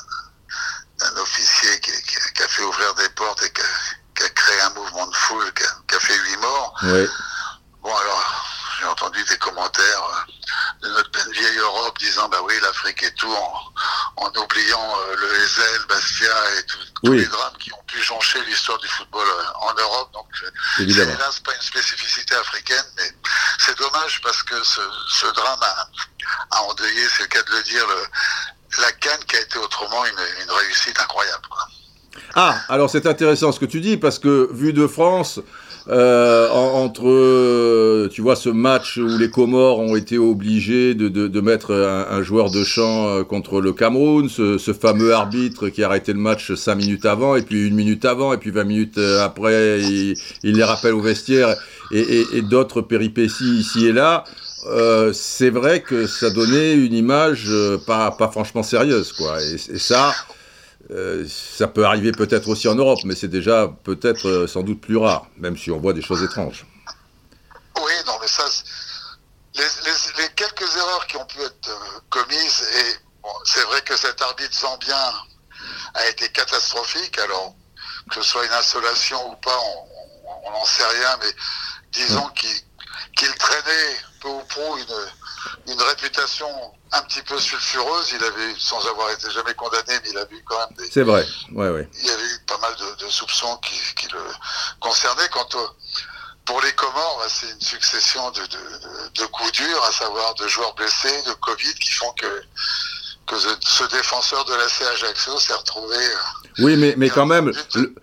[0.98, 3.62] d'un officier qui, qui, a fait ouvrir des portes et qui
[4.24, 6.74] a, créé un mouvement de foule qui a, fait huit morts.
[6.84, 7.08] Oui.
[7.82, 8.44] Bon, alors,
[8.82, 10.26] j'ai entendu des commentaires
[10.82, 13.32] euh, de notre vieille Europe disant bah oui l'Afrique et tout
[14.16, 16.66] en, oubliant euh, le Ezel, Bastia et
[17.04, 20.12] tous les drames qui ont pu joncher l'histoire du football euh, en Europe.
[20.12, 20.26] Donc
[20.76, 23.14] c'est hélas pas une spécificité africaine, mais
[23.58, 27.86] c'est dommage parce que ce, drame a, endeuillé, c'est le cas de le dire,
[28.80, 31.48] la Cannes qui a été autrement une, réussite incroyable.
[32.34, 35.40] Ah, alors c'est intéressant ce que tu dis parce que vu de France,
[35.88, 41.40] euh, entre, tu vois, ce match où les Comores ont été obligés de, de, de
[41.40, 45.86] mettre un, joueur de champ euh, contre le Cameroun, ce, ce, fameux arbitre qui a
[45.86, 48.98] arrêté le match 5 minutes avant, et puis une minute avant, et puis 20 minutes
[48.98, 50.14] euh, après, il,
[50.44, 51.56] il les rappelle au vestiaire,
[51.90, 54.24] et, et, et d'autres péripéties ici et là.
[54.70, 57.50] Euh, c'est vrai que ça donnait une image
[57.84, 59.42] pas, pas franchement sérieuse, quoi.
[59.42, 60.14] Et ça,
[60.92, 64.80] euh, ça peut arriver peut-être aussi en Europe, mais c'est déjà peut-être euh, sans doute
[64.80, 66.66] plus rare, même si on voit des choses étranges.
[67.76, 68.44] Oui, non, mais ça,
[69.54, 72.96] les, quelques erreurs qui ont pu être euh, commises, et
[73.44, 75.12] c'est vrai que cet arbitre zambien
[75.94, 77.54] a été catastrophique, alors
[78.10, 79.58] que ce soit une insolation ou pas,
[80.44, 81.32] on n'en sait rien, mais
[81.92, 82.28] disons
[83.16, 84.94] qu'il traînait peu ou prou une,
[85.66, 86.48] une réputation
[86.92, 88.12] un petit peu sulfureuse.
[88.12, 90.90] Il avait, sans avoir été jamais condamné, mais il avait eu quand même des.
[90.90, 91.88] C'est vrai, ouais, ouais.
[92.00, 94.20] Il y avait eu pas mal de, soupçons qui, qui, le
[94.80, 95.28] concernaient.
[95.30, 95.68] Quant au,
[96.44, 98.42] pour les Comores, bah, c'est une succession de,
[99.14, 102.42] de, coups durs, à savoir de joueurs blessés, de Covid, qui font que,
[103.32, 107.50] que ce défenseur de la C Ajaccio s'est retrouvé euh, oui, mais, mais quand même,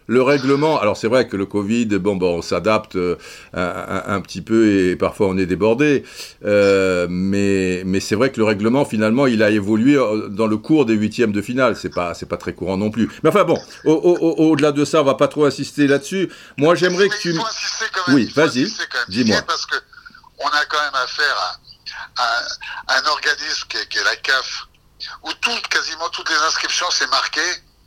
[0.07, 3.15] le, règlement, alors c'est vrai que le Covid, bon, bon on s'adapte euh,
[3.53, 6.03] un, petit peu et parfois on est débordé,
[6.45, 9.99] euh, mais, mais c'est vrai que le règlement, finalement, il a évolué
[10.29, 11.75] dans le cours des huitièmes de finale.
[11.75, 13.07] C'est pas, c'est pas très courant non plus.
[13.21, 16.31] Mais enfin bon, au-delà de ça, on va pas trop insister là-dessus.
[16.57, 17.29] Moi, j'aimerais que tu...
[17.29, 18.67] Il faut insister quand même, oui, vas-y,
[19.09, 19.41] dis-moi.
[19.45, 19.75] Parce que
[20.39, 21.59] on a quand même affaire
[22.87, 24.67] un, organisme qui est, la CAF,
[25.23, 27.41] où tout, quasiment toutes les inscriptions, c'est marqué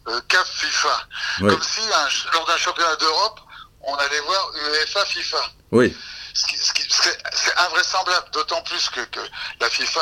[0.08, 1.06] euh, CAF FIFA.
[1.38, 1.80] Comme si
[2.32, 3.40] lors d'un championnat d'Europe,
[3.82, 5.38] on allait voir UEFA FIFA.
[5.70, 5.96] Oui.
[6.34, 9.20] C'est invraisemblable, d'autant plus que,
[9.60, 10.00] la FIFA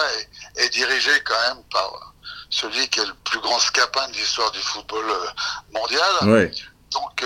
[0.56, 2.12] est, dirigée quand même par
[2.50, 5.26] celui qui est le plus grand scapin de l'histoire du football euh,
[5.72, 6.14] mondial.
[6.22, 6.62] Oui.
[6.92, 7.24] Donc,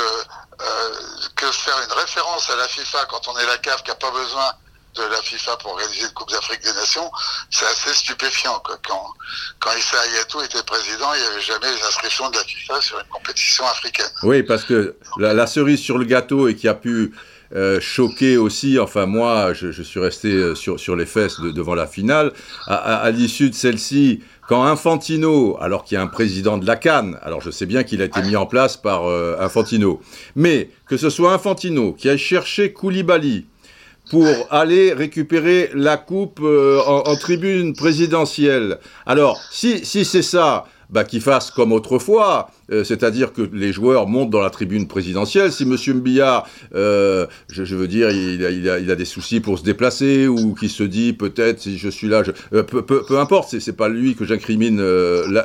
[1.37, 4.11] que faire une référence à la FIFA quand on est la CAF qui n'a pas
[4.11, 4.53] besoin
[4.95, 7.11] de la FIFA pour organiser une Coupe d'Afrique des Nations,
[7.51, 8.63] c'est assez stupéfiant.
[8.87, 9.15] Quand,
[9.59, 12.99] quand Issa Ayatou était président, il n'y avait jamais les inscriptions de la FIFA sur
[12.99, 14.11] une compétition africaine.
[14.23, 17.13] Oui, parce que la, cerise sur le gâteau et qui a pu
[17.55, 21.87] euh, choquer aussi, enfin moi, je, suis resté euh, sur, sur les fesses devant la
[21.87, 22.33] finale,
[22.67, 27.19] à, l'issue de celle-ci, quand Infantino, alors qu'il y a un président de la Cannes,
[27.23, 30.01] alors je sais bien qu'il a été mis en place par euh, Infantino,
[30.37, 33.47] mais que ce soit Infantino qui a cherché Koulibaly,
[34.15, 38.79] pour aller récupérer la coupe euh, en, tribune présidentielle.
[39.07, 44.31] Alors, si, c'est ça, bah, qu'il fasse comme autrefois, euh, c'est-à-dire que les joueurs montent
[44.31, 45.53] dans la tribune présidentielle.
[45.53, 45.77] Si M.
[45.97, 46.45] Mbilla,
[46.75, 51.13] euh, je, veux dire, il a, des soucis pour se déplacer ou qui se dit
[51.13, 54.81] peut-être si je suis là, peu, peu, importe, c'est pas lui que j'incrimine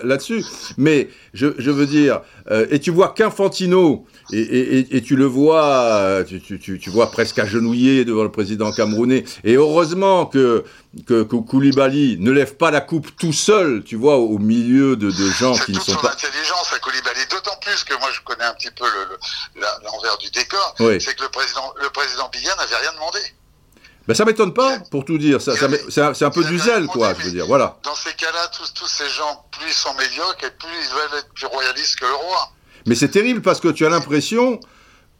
[0.03, 0.43] là-dessus.
[0.77, 2.21] Mais je, je, veux dire,
[2.69, 8.71] et tu vois qu'Infantino et, tu le vois, tu, vois presque agenouillé devant le président
[8.71, 9.23] camerounais.
[9.43, 10.63] Et heureusement que,
[11.05, 15.53] que, Koulibaly ne lève pas la coupe tout seul, tu vois, au milieu de, gens
[15.53, 16.13] qui ne sont pas.
[16.13, 18.85] Intelligence à Koulibaly, d'autant plus que moi je connais un petit peu
[19.83, 20.75] l'envers du décor.
[20.77, 23.19] C'est que le président, le président Biya n'avait rien demandé.
[24.07, 25.39] Ben ça m'étonne pas, pour tout dire.
[25.39, 27.45] Ça, c'est un, peu du zèle, quoi, je veux dire.
[27.45, 27.77] Voilà.
[27.83, 31.19] Dans ces cas-là, tous, tous ces gens, plus ils sont médiocres et plus ils veulent
[31.19, 32.51] être plus royalistes que le roi.
[32.87, 34.59] Mais c'est terrible parce que tu as l'impression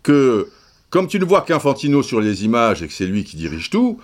[0.02, 0.50] que,
[0.90, 4.02] comme tu ne vois qu'Infantino sur les images et que c'est lui qui dirige tout,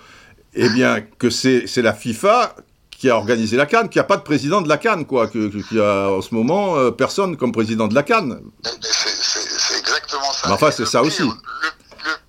[0.54, 2.54] eh bien, que c'est la FIFA
[2.98, 5.78] qui a organisé la Cannes, qui a pas de président de la Cannes, quoi, qui
[5.78, 8.40] a en ce moment euh, personne comme président de la Cannes.
[8.80, 10.48] C'est exactement ça.
[10.48, 11.22] Mais enfin, c'est ça aussi.
[11.22, 11.32] Le,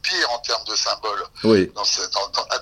[0.02, 1.72] pire en termes de symbole, oui.
[1.76, 2.02] dans, ce,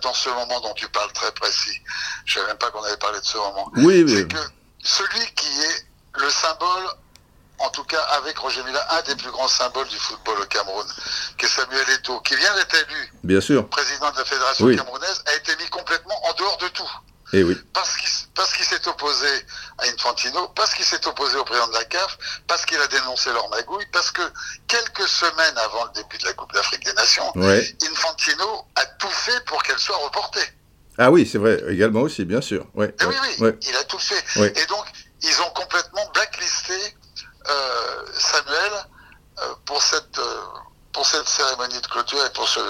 [0.01, 1.79] dans, ce moment dont tu parles très précis,
[2.25, 4.15] je ne savais même pas qu'on avait parlé de ce moment, oui, oui.
[4.15, 4.37] c'est que
[4.83, 5.85] celui qui est
[6.19, 6.83] le symbole
[7.59, 10.85] en tout cas avec Roger Mila, un des plus grands symboles du football au Cameroun,
[11.37, 13.67] qui est Samuel Eto'o, qui vient d'être élu Bien sûr.
[13.69, 16.89] président de la fédération camerounaise, a été mis complètement en dehors de tout.
[17.35, 17.57] Et eh oui.
[17.73, 19.27] Parce qu'il s'est opposé
[19.77, 22.17] à Infantino, parce qu'il s'est opposé au président de la CAF,
[22.47, 24.21] parce qu'il a dénoncé leur magouille, parce que
[24.69, 29.43] quelques semaines avant le début de la Coupe d'Afrique des Nations, Infantino a tout fait
[29.47, 30.47] pour qu'elle soit reportée.
[30.97, 32.65] Ah oui, c'est vrai, également aussi, bien sûr.
[32.73, 34.23] Ouais, eh oui, oui, il a tout fait.
[34.37, 34.85] Et donc,
[35.21, 36.73] ils ont complètement blacklisté
[37.49, 38.71] euh, Samuel
[39.39, 40.41] euh, pour cette euh,
[40.93, 42.61] pour cette cérémonie de clôture et pour ce,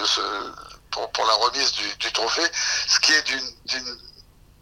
[0.89, 2.49] pour, la remise du, trophée,
[2.87, 3.97] ce qui est d'une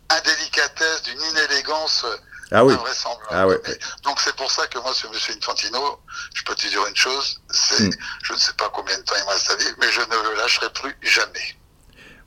[0.10, 2.06] indélicatesse, d'une inélégance
[2.52, 2.74] ah oui.
[2.74, 3.62] invraisemblable.
[3.66, 3.72] Ah
[4.04, 6.00] Donc c'est pour ça que moi, ce monsieur Infantino,
[6.34, 7.92] je peux te dire une chose, c'est, hmm.
[8.24, 10.30] je ne sais pas combien de temps il me reste à vivre, mais je ne
[10.30, 11.58] le lâcherai plus jamais.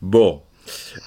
[0.03, 0.43] Bon.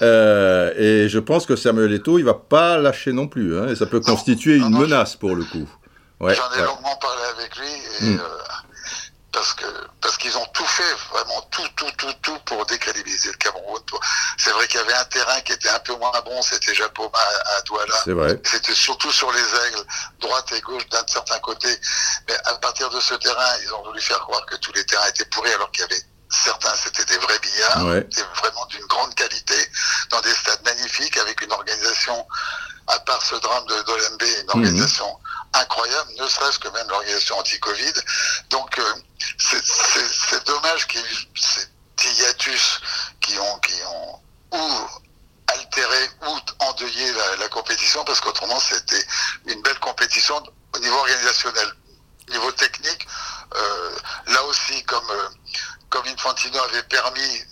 [0.00, 3.86] et je pense que Samuel Eto'o, il va pas lâcher non plus, hein, et ça
[3.86, 5.68] peut constituer une menace pour le coup.
[6.20, 8.20] J'en ai longuement parlé avec lui et, hmm.
[8.20, 8.38] euh,
[9.32, 9.66] parce que
[10.00, 13.80] parce qu'ils ont tout fait, vraiment tout, tout, tout, tout pour décrédibiliser le Cameroun.
[14.38, 17.18] C'est vrai qu'il y avait un terrain qui était un peu moins bon, c'était Japoma
[17.56, 17.94] à, Douala.
[18.04, 18.40] C'est vrai.
[18.44, 19.84] C'était surtout sur les aigles,
[20.20, 21.68] droite et gauche d'un certain côté.
[22.28, 25.08] Mais à partir de ce terrain, ils ont voulu faire croire que tous les terrains
[25.08, 28.06] étaient pourris alors qu'il y avait certains c'était des vrais billards, ouais.
[28.36, 29.56] vraiment d'une grande qualité,
[30.10, 32.26] dans des stades magnifiques, avec une organisation,
[32.86, 34.48] à part ce drame de Dolembe, une mhm.
[34.50, 35.18] organisation
[35.54, 37.92] incroyable, ne serait-ce que même l'organisation anti-Covid.
[38.50, 38.94] Donc euh,
[39.38, 42.80] c'est dommage qu'il y ait ces hiatus
[43.20, 44.20] qui ont, qui ont
[44.52, 44.88] ou
[45.48, 49.04] altéré ou endeuillé la, compétition, parce qu'autrement c'était
[49.46, 50.42] une belle compétition
[50.74, 51.72] au niveau organisationnel.
[52.28, 53.08] Niveau technique,
[53.56, 53.96] euh,
[54.28, 55.28] là aussi, comme, euh,
[55.88, 57.42] comme Infantino avait permis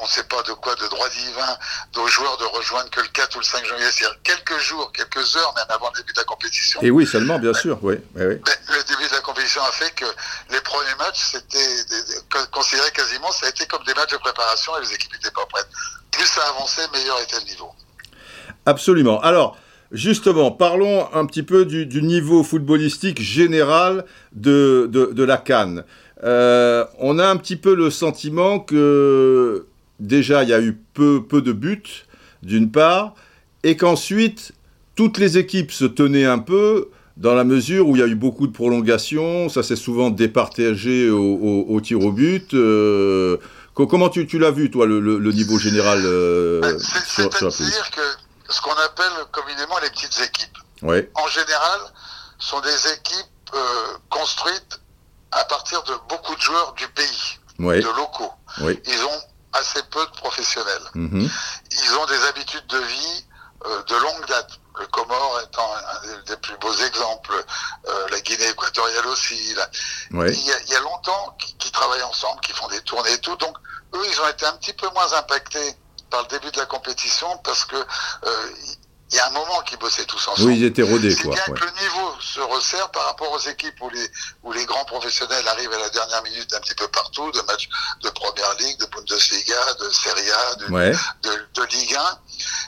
[0.00, 1.58] on ne sait pas de quoi, de droit divin,
[1.96, 5.36] aux joueurs de rejoindre que le 4 ou le 5 janvier, c'est-à-dire quelques jours, quelques
[5.36, 6.80] heures même avant le début de la compétition.
[6.82, 7.96] Et oui, seulement, bien sûr, oui.
[8.16, 8.22] oui.
[8.22, 10.04] le début de la compétition a fait que
[10.50, 14.82] les premiers matchs, c'était considéré quasiment, ça a été comme des matchs de préparation et
[14.82, 15.68] les équipes n'étaient pas prêtes.
[16.10, 17.72] Plus ça avançait, meilleur était le niveau.
[18.66, 19.20] Absolument.
[19.20, 19.56] Alors,
[19.90, 25.84] Justement, parlons un petit peu du, niveau footballistique général de, de, la Cannes.
[26.24, 29.66] Euh, on a un petit peu le sentiment que
[30.00, 32.04] déjà, il y a eu peu, peu de buts,
[32.42, 33.14] d'une part,
[33.62, 34.52] et qu'ensuite,
[34.94, 38.14] toutes les équipes se tenaient un peu dans la mesure où il y a eu
[38.14, 42.54] beaucoup de prolongations, ça s'est souvent départagé au, au, tir au but.
[42.54, 43.38] Euh,
[43.74, 48.00] comment tu, l'as vu, toi, le, niveau général euh, C'est-à-dire que
[48.48, 50.58] ce qu'on appelle communément les petites équipes.
[51.14, 51.80] En général,
[52.38, 53.58] sont des équipes euh,
[54.10, 54.80] construites
[55.32, 58.32] à partir de beaucoup de joueurs du pays, de locaux.
[58.60, 59.20] Ils ont
[59.52, 60.90] assez peu de professionnels.
[60.94, 61.30] Mhm.
[61.70, 63.24] Ils ont des habitudes de vie
[63.66, 64.50] euh, de longue date.
[64.78, 67.44] Le Comore étant un des, des plus beaux exemples,
[67.88, 69.34] euh, la Guinée équatoriale aussi.
[69.34, 73.12] il, y a, il y a longtemps qu'ils qu'ils travaillent ensemble, qu'ils font des tournées
[73.12, 73.34] et tout.
[73.36, 73.56] Donc,
[73.94, 75.74] eux, ils ont été un petit peu moins impactés
[76.10, 78.50] par le début de la compétition parce que euh,
[79.10, 80.48] il y a un moment qu'ils bossaient tous ensemble.
[80.50, 81.34] Oui, ils étaient rodés, C'est quoi.
[81.34, 81.58] bien ouais.
[81.60, 84.10] que le niveau se resserre par rapport aux équipes où les,
[84.42, 87.68] où les grands professionnels arrivent à la dernière minute un petit peu partout, de matchs
[88.02, 90.92] de Première Ligue, de Bundesliga, de Serie A, de, Ouais.
[91.22, 92.18] de, de Ligue 1.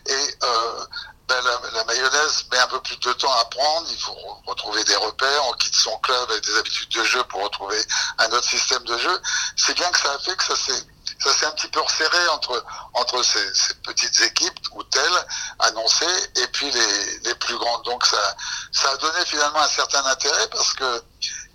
[0.06, 0.12] Et
[0.42, 0.84] euh,
[1.28, 3.86] ben, la, la mayonnaise met un peu plus de temps à prendre.
[3.90, 5.42] Il faut re- retrouver des repères.
[5.48, 7.78] On quitte son club avec des habitudes de jeu pour retrouver
[8.18, 9.20] un autre système de jeu.
[9.56, 10.82] C'est bien que ça a fait que ça s'est
[11.22, 12.64] ça s'est un petit peu resserré entre
[12.94, 15.26] entre ces, ces petites équipes ou telles
[15.58, 16.06] annoncées
[16.36, 17.84] et puis les, les plus grandes.
[17.84, 18.36] Donc ça
[18.72, 21.02] ça a donné finalement un certain intérêt parce que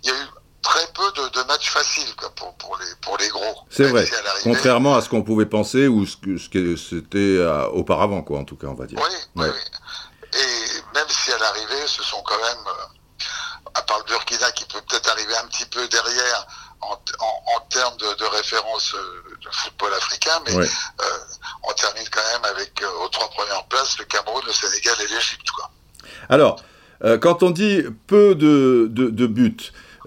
[0.04, 0.26] il y a eu
[0.62, 3.56] très peu de, de matchs faciles quoi, pour pour les pour les gros.
[3.70, 4.06] C'est vrai.
[4.06, 7.18] si à l'arrivée- Contrairement à ce qu'on pouvait penser ou ce que ce que c'était
[7.38, 8.98] euh, auparavant, quoi, en tout cas, on va dire.
[9.00, 9.50] Oui, Ouais.
[9.50, 9.60] oui.
[10.34, 13.22] Et même si à l'arrivée, ce sont quand même, euh,
[13.74, 16.46] à part le Burkina qui peut peut-être arriver un petit peu derrière
[16.80, 20.64] en, en, en termes de, de référence euh, de football africain, mais Ouais.
[21.00, 21.04] euh,
[21.68, 25.14] on termine quand même avec euh, aux trois premières places le Cameroun, le Sénégal et
[25.14, 25.46] l'Égypte.
[26.28, 26.62] Alors,
[27.04, 29.56] euh, quand on dit peu de, de, de buts,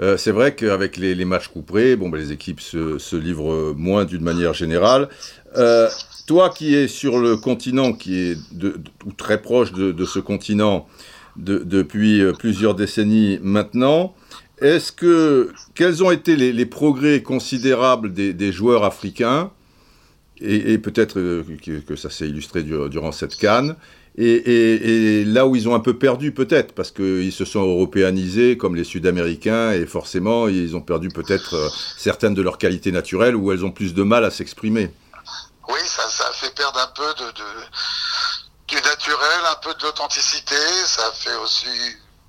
[0.02, 3.74] euh, c'est vrai qu'avec les, les matchs couperés, bon, ben, les équipes se, se livrent
[3.76, 5.10] moins d'une manière générale.
[5.58, 5.90] Euh,
[6.28, 10.06] toi qui es sur le continent, qui est de, de- ou très proche de, de
[10.06, 10.88] ce continent
[11.36, 14.16] de- depuis plusieurs décennies maintenant,
[14.62, 19.52] est-ce que quels ont été les, progrès considérables des, joueurs africains
[20.42, 23.76] et, peut-être euh, que, que ça s'est illustré dur- durant cette canne
[24.22, 28.76] et, là où ils ont un peu perdu peut-être, parce qu'ils se sont européanisés comme
[28.76, 33.52] les Sud-Américains, et forcément ils ont perdu peut-être euh, certaines de leurs qualités naturelles, où
[33.52, 34.92] elles ont plus de mal à s'exprimer.
[35.70, 36.04] Oui, ça,
[36.34, 37.32] fait perdre un peu de,
[38.68, 40.56] du naturel, un peu de l'authenticité.
[40.86, 41.68] Ça fait aussi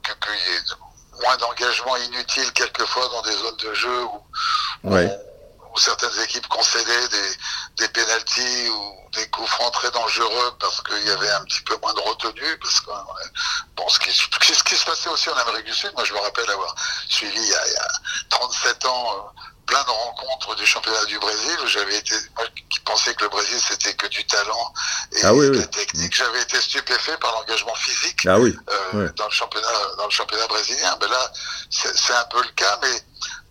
[0.02, 0.89] que- ait
[1.20, 4.22] moins d'engagement inutile quelquefois dans des zones de jeu où,
[4.84, 5.10] où- Ouais.
[5.72, 7.30] où certaines équipes concédaient des,
[7.78, 11.76] des pénalties ou des coups francs très dangereux parce qu'il y avait un petit peu
[11.82, 12.58] moins de retenue.
[12.58, 12.90] Parce que,
[13.76, 16.18] bon, ce, qui, ce qui se passait aussi en Amérique du Sud, moi je me
[16.20, 16.74] rappelle avoir
[17.08, 17.88] suivi il y a, il y a
[18.30, 19.40] 37 ans euh,
[19.70, 23.28] plein de rencontres du championnat du Brésil où j'avais été, moi qui pensais que le
[23.30, 24.74] Brésil c'était que du talent
[25.12, 25.58] et Ah oui, de oui.
[25.58, 30.06] la technique, j'avais été stupéfait par l'engagement physique Ah oui, euh, dans le championnat dans
[30.06, 30.96] le championnat brésilien.
[31.00, 31.32] Ben là,
[31.70, 33.02] c'est c'est un peu le cas, mais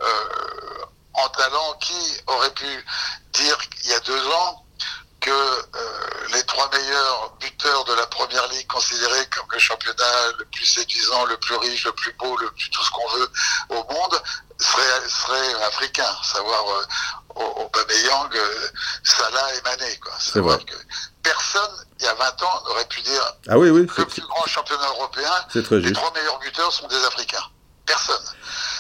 [0.01, 1.95] euh, en talent, qui
[2.28, 2.86] aurait pu
[3.34, 4.65] dire il y a deux ans
[5.20, 10.45] que euh, les trois meilleurs buteurs de la première ligue considérés comme le championnat le
[10.45, 13.30] plus séduisant, le plus riche, le plus beau, le plus tout ce qu'on veut
[13.70, 14.22] au monde
[14.59, 16.84] seraient, seraient africains, savoir euh,
[17.36, 18.67] Aubameyang, euh,
[19.03, 19.97] Salah et Mané.
[19.99, 20.13] Quoi.
[20.20, 20.65] Savoir vrai.
[20.65, 20.76] que
[21.24, 24.22] personne, il y a 20 ans, n'aurait pu dire ah oui, oui, le c'est- plus
[24.22, 25.95] grand championnat européen, c'est très les juste.
[25.95, 27.43] trois meilleurs buteurs sont des Africains.
[27.86, 28.24] Personne.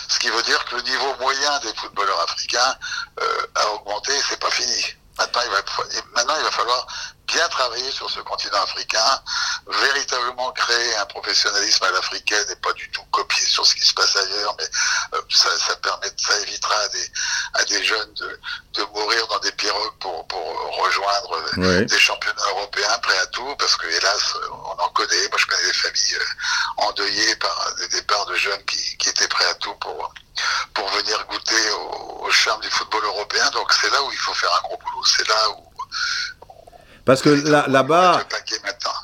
[0.07, 2.75] Ce qui veut dire que le niveau moyen des footballeurs africains
[3.21, 4.95] euh, a augmenté et c'est pas fini.
[5.19, 5.61] Maintenant il, va,
[6.15, 6.87] maintenant, il va falloir
[7.33, 9.21] bien travailler sur ce continent africain,
[9.67, 13.93] véritablement créer un professionnalisme à l'africaine et pas du tout copier sur ce qui se
[13.93, 14.69] passe ailleurs, mais
[15.13, 17.11] euh, ça, ça, permet, ça évitera à des,
[17.53, 18.39] à des jeunes de,
[18.73, 20.43] de mourir dans des pirogues pour, pour
[20.83, 25.27] rejoindre des championnats européens prêts à tout, parce que hélas, on en connaît.
[25.29, 29.27] Moi, je connais des familles euh, endeuillées par des départs de jeunes qui, qui étaient
[29.27, 30.13] prêts à tout pour,
[30.73, 33.49] pour venir goûter au, au charme du football européen.
[33.51, 35.05] Donc, c'est là où il faut faire un gros boulot.
[35.05, 35.69] C'est là où.
[37.05, 38.21] Parce que là- là-bas,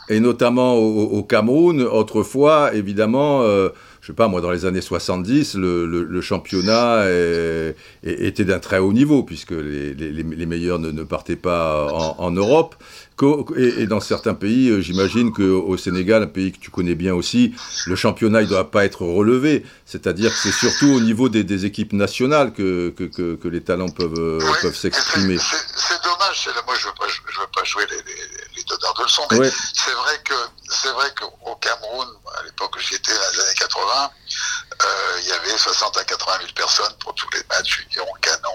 [0.10, 3.70] et notamment au, au Cameroun, autrefois, évidemment, euh,
[4.02, 8.46] je sais pas, moi, dans les années 70, le, le- le championnat est- est- était
[8.46, 12.32] d'un très haut niveau, puisque les, les- les meilleurs ne, ne partaient pas en, en
[12.32, 12.76] Europe.
[13.58, 17.16] Et, et dans certains pays, euh, j'imagine qu'au Sénégal, un pays que tu connais bien
[17.16, 17.54] aussi,
[17.88, 19.64] le championnat ne doit pas être relevé.
[19.86, 23.62] C'est-à-dire que c'est surtout au niveau des, des équipes nationales que, que, que- que les
[23.62, 25.38] talents peuvent, Oui, peuvent et s'exprimer.
[25.38, 26.02] c'est- C'est c'est
[26.36, 26.43] dommage.
[26.43, 29.03] c'est là, Moi, je veux pas, je veux pas jouer les, les, les donneurs de
[29.03, 29.51] leçons, mais Ouais.
[29.73, 30.33] c'est vrai que
[30.69, 32.07] c'est vrai qu'au Cameroun,
[32.39, 34.11] à l'époque où j'y étais, dans les années 80,
[34.83, 38.51] euh, il y avait 60 à 80 000 personnes pour tous les matchs Union, Canon,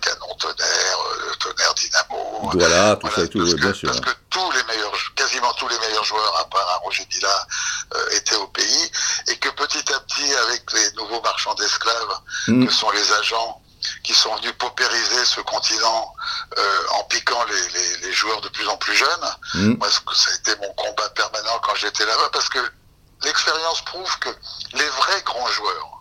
[0.00, 2.50] Canon, Tonnerre, euh, Tonnerre, Dynamo.
[2.54, 3.88] Voilà, tout Voilà, ça et tout, parce, que, bien sûr.
[3.90, 7.46] parce que tous les meilleurs, quasiment tous les meilleurs joueurs, à part un Roger Dilla,
[7.94, 8.90] euh, étaient au pays,
[9.28, 12.66] et que petit à petit, avec les nouveaux marchands d'esclaves, Mm.
[12.66, 13.59] que sont les agents
[14.02, 16.14] qui sont venus paupériser ce continent
[16.58, 19.30] euh, en piquant les, les, joueurs de plus en plus jeunes.
[19.54, 19.74] Mmh.
[19.78, 22.58] Moi, ça a été mon combat permanent quand j'étais là-bas, parce que
[23.24, 24.30] l'expérience prouve que
[24.74, 26.00] les vrais grands joueurs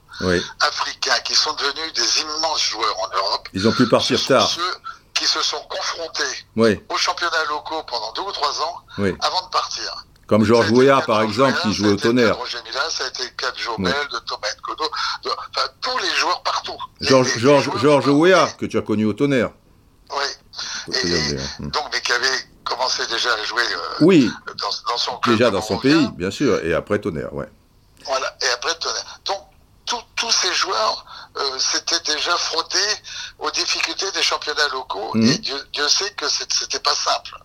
[0.60, 4.50] africains qui sont devenus des immenses joueurs en Europe, ils ont pu partir tard.
[4.50, 4.76] Ceux
[5.14, 6.46] qui se sont confrontés
[6.90, 8.84] aux championnats locaux pendant deux ou trois ans
[9.22, 10.06] avant de partir.
[10.30, 12.38] Comme Georges Weah, par exemple, qui jouait au tonnerre.
[12.90, 14.84] Ça a été cas de Thomas Nkodo,
[15.24, 16.78] de, enfin, tous les joueurs partout.
[17.02, 19.50] Georges George, George Weah, que tu as connu au tonnerre.
[20.12, 20.96] Oui.
[20.96, 21.72] Et, hmm.
[21.72, 22.28] donc, mais qui avait
[22.64, 24.32] commencé déjà à jouer euh, oui.
[24.58, 25.36] dans, dans, son club.
[25.36, 27.50] Déjà dans son pays, bien sûr, et après tonnerre, ouais.
[28.06, 29.20] Voilà, et après tonnerre.
[29.26, 29.38] Donc,
[30.16, 31.06] tous ces joueurs
[31.38, 32.78] euh, s'étaient déjà frottés
[33.40, 35.24] aux difficultés des championnats locaux, hmm.
[35.24, 37.40] et Dieu, Dieu sait que c'était pas simple.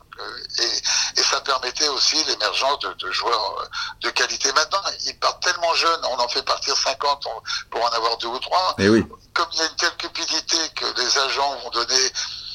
[0.58, 3.66] Et, et, ça permettait aussi l'émergence de, de, joueurs euh,
[4.02, 4.52] de qualité.
[4.52, 7.26] Maintenant, ils partent tellement jeunes, on en fait partir 50
[7.70, 8.74] pour en avoir deux ou trois.
[8.78, 9.04] Et oui.
[9.32, 12.12] Comme il y a une telle cupidité que les agents vont donner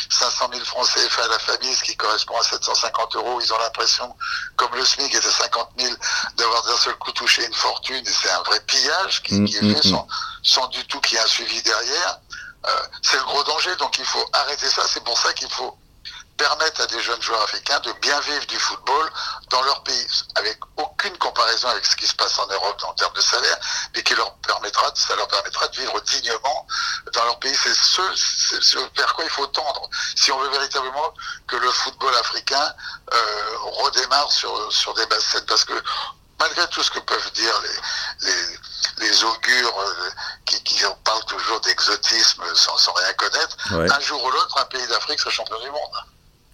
[0.10, 3.60] 500 000 francs CFA à la famille, ce qui correspond à 750 euros, ils ont
[3.60, 4.16] l'impression,
[4.56, 5.94] comme le SMIC était 50 000,
[6.38, 9.62] d'avoir d'un seul coup touché une fortune, et c'est un vrai pillage qui, qui est
[9.62, 10.08] mmh, fait sans,
[10.42, 12.20] sans, du tout qu'il y ait un suivi derrière.
[12.66, 12.72] Euh,
[13.04, 15.78] c'est le gros danger, donc il faut arrêter ça, c'est pour ça qu'il faut
[16.40, 19.12] permettent à des jeunes joueurs africains de bien vivre du football
[19.50, 23.14] dans leur pays, avec aucune comparaison avec ce qui se passe en Europe en termes
[23.14, 23.58] de salaire,
[23.94, 26.66] mais qui leur permettra, ça leur permettra de vivre dignement
[27.14, 27.56] dans leur pays.
[27.62, 31.14] C'est ce, vers quoi il faut tendre si on veut véritablement
[31.48, 32.74] que le football africain
[33.14, 35.74] euh, redémarre sur, sur des bases saines, parce que
[36.40, 40.10] malgré tout ce que peuvent dire les, les, les augures euh,
[40.46, 43.92] qui, qui, parlent toujours d'exotisme sans, sans, rien connaître, ouais.
[43.92, 46.06] un jour ou l'autre, un pays d'Afrique sera champion du monde.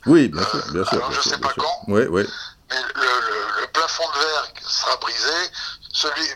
[0.05, 0.93] Oui, bien sûr, bien sûr.
[0.93, 1.63] Alors bien je ne sais pas sûr.
[1.63, 2.23] quand, oui, oui.
[2.69, 5.51] mais le, le, le, plafond de verre sera brisé.
[5.91, 6.27] Celui,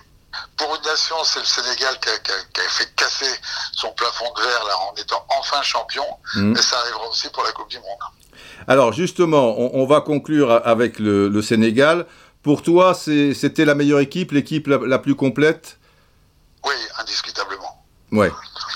[0.57, 3.39] pour une nation, c'est le Sénégal qui a, qui, a, qui a, fait casser
[3.73, 6.05] son plafond de verre là, en étant enfin champion,
[6.35, 6.53] mmh.
[6.53, 7.99] et ça arrivera aussi pour la Coupe du Monde.
[8.67, 12.05] Alors justement, on, on va conclure avec le, le Sénégal.
[12.41, 15.77] Pour toi, c'était la meilleure équipe, l'équipe la, la, plus complète?
[16.65, 17.83] Oui, indiscutablement.
[18.11, 18.31] Ouais.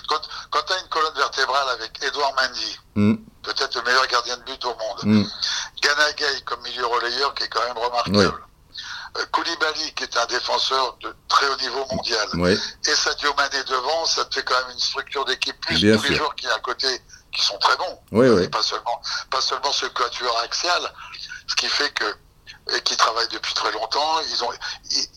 [0.07, 0.21] Quand,
[0.51, 4.43] quand tu as une colonne vertébrale avec Edouard Mendy, mmh peut-être le meilleur gardien de
[4.43, 5.03] but au monde.
[5.03, 5.23] Mm.
[5.81, 8.17] Gana Gay comme milieu relayeur qui est quand même remarquable.
[8.17, 9.23] Oui.
[9.31, 12.27] Koulibaly qui est un défenseur de très haut niveau mondial.
[12.33, 12.57] Oui.
[12.87, 16.01] Et Sadio Mané devant, ça te fait quand même une structure d'équipe plus Bien tous
[16.01, 16.11] sûr.
[16.11, 16.87] les joueurs qui à côté
[17.31, 17.99] qui sont très bons.
[18.11, 18.47] Oui, oui.
[18.47, 20.93] Pas seulement, pas seulement ce quatuor axial,
[21.47, 22.05] ce qui fait que
[22.75, 24.19] et qui travaillent depuis très longtemps.
[24.31, 24.49] Ils ont,
[24.91, 25.07] ils,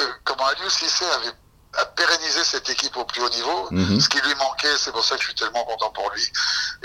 [0.00, 1.32] euh, comment Aliou Cissé avait
[1.74, 3.68] à pérenniser cette équipe au plus haut niveau.
[3.70, 4.00] -hmm.
[4.00, 6.26] Ce qui lui manquait, c'est pour ça que je suis tellement content pour lui,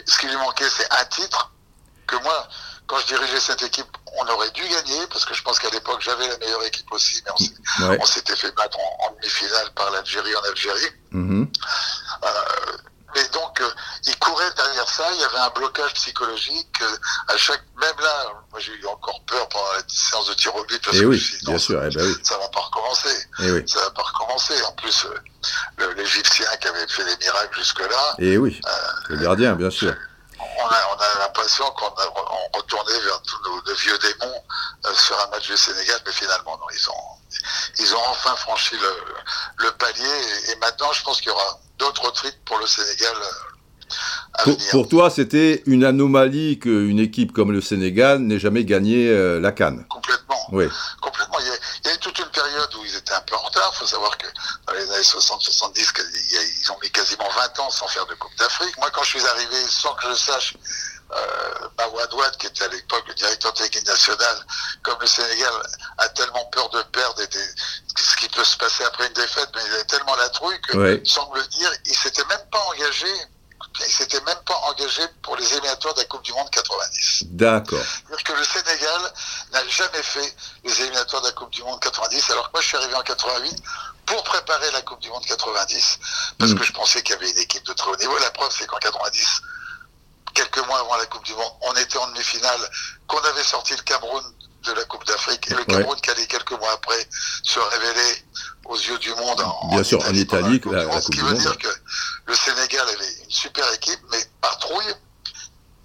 [0.06, 1.52] ce qui lui manquait, c'est un titre
[2.08, 2.48] que moi,
[2.88, 6.02] quand je dirigeais cette équipe, on aurait dû gagner, parce que je pense qu'à l'époque,
[6.02, 7.32] j'avais la meilleure équipe aussi, mais
[8.00, 8.38] on s'était ouais.
[8.38, 10.92] fait battre en, en demi-finale par l'Algérie en Algérie.
[11.12, 11.48] -hmm.
[12.24, 12.78] euh,
[13.16, 13.70] et donc, euh,
[14.07, 16.82] il courait derrière ça, il y avait un blocage psychologique.
[16.82, 20.53] Euh, à chaque, même là, moi j'ai eu encore peur pendant la séance de tir
[20.55, 20.84] au but.
[20.84, 22.16] Parce et que oui, bien sûr, eh ben oui.
[22.24, 23.28] ça va pas recommencer.
[23.39, 23.63] Et oui.
[23.68, 24.61] Ça va pas recommencer.
[24.63, 28.16] En plus, euh, l'Égyptien qui avait fait des miracles jusque-là.
[28.20, 28.59] Et oui,
[29.07, 29.95] le gardien, bien sûr.
[30.66, 34.43] On a, on a l'impression qu'on on retournait vers tous nos, vieux démons
[34.86, 37.39] euh, sur un match du Sénégal, mais finalement, non, ils ont,
[37.78, 38.76] ils ont enfin franchi
[39.57, 40.49] le, palier.
[40.49, 43.16] Et, maintenant, je pense qu'il y aura d'autres trucs pour le Sénégal.
[44.44, 49.40] Pour, pour, toi, c'était une anomalie qu'une équipe comme le Sénégal n'ait jamais gagné euh,
[49.40, 49.86] la Cannes.
[49.90, 50.48] Complètement.
[50.52, 50.66] Oui.
[51.02, 51.38] Complètement.
[51.40, 53.36] Il y, a, il y, a, eu toute une période où ils étaient un peu
[53.36, 53.72] en retard.
[53.74, 54.28] Il faut savoir que
[54.68, 55.94] dans les années 60-70,
[56.64, 58.78] ils ont mis quasiment 20 ans sans faire de Coupe d'Afrique.
[58.78, 60.56] Moi, quand je suis arrivé, sans que je sache,
[61.12, 64.46] euh, Bawadouad, qui était à l'époque le directeur technique national,
[64.82, 65.54] comme le Sénégal
[66.00, 67.48] a tellement peur de perdre et des,
[67.96, 70.78] ce qui peut se passer après une défaite, mais il avait tellement la trouille que,
[70.78, 71.02] oui.
[71.06, 73.08] sans me le dire, il s'était même pas engagé
[73.80, 77.23] il s'était même pas engagé pour les éliminatoires de la Coupe du Monde 90.
[77.28, 77.80] D'accord.
[77.80, 79.13] C'est-à-dire que le Sénégal
[79.51, 82.67] n'a jamais fait les éliminatoires de la Coupe du Monde 90, alors que moi je
[82.67, 83.63] suis arrivé en 88
[84.05, 85.99] pour préparer la Coupe du Monde 90,
[86.38, 86.55] parce mmh.
[86.55, 88.17] que je pensais qu'il y avait une équipe de très haut niveau.
[88.19, 89.41] La preuve, c'est qu'en 90,
[90.34, 92.69] quelques mois avant la Coupe du Monde, on était en demi-finale,
[93.07, 94.23] qu'on avait sorti le Cameroun
[94.66, 96.01] de la Coupe d'Afrique, et le Cameroun ouais.
[96.01, 97.07] qui allait quelques mois après
[97.43, 98.24] se révéler
[98.66, 101.09] aux yeux du monde en, Bien en sûr, Italie, en Italie, la, la, la Ce
[101.09, 101.68] qui veut dire que
[102.26, 104.93] le Sénégal avait une super équipe, mais par trouille,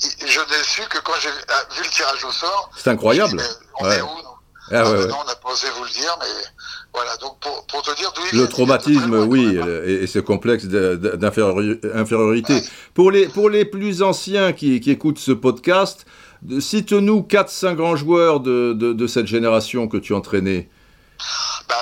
[0.01, 2.71] je n'ai su que quand j'ai vu le tirage au sort.
[2.77, 3.37] C'est incroyable.
[3.37, 3.45] Dit,
[3.81, 3.99] on ouais.
[3.99, 4.09] est où,
[4.73, 6.27] ah, ah, ouais, non, on n'a pas osé vous le dire, mais
[6.95, 7.17] voilà.
[7.17, 12.55] Donc pour, pour te dire d'où il Le traumatisme, oui, et, et, ce complexe d'infériorité.
[12.55, 12.63] Ouais.
[12.95, 16.07] Pour, les, pour les plus anciens qui, qui écoutent ce podcast,
[16.61, 20.69] cite-nous 4-5 grands joueurs de, de, de, cette génération que tu entraînais.
[21.69, 21.75] Bah,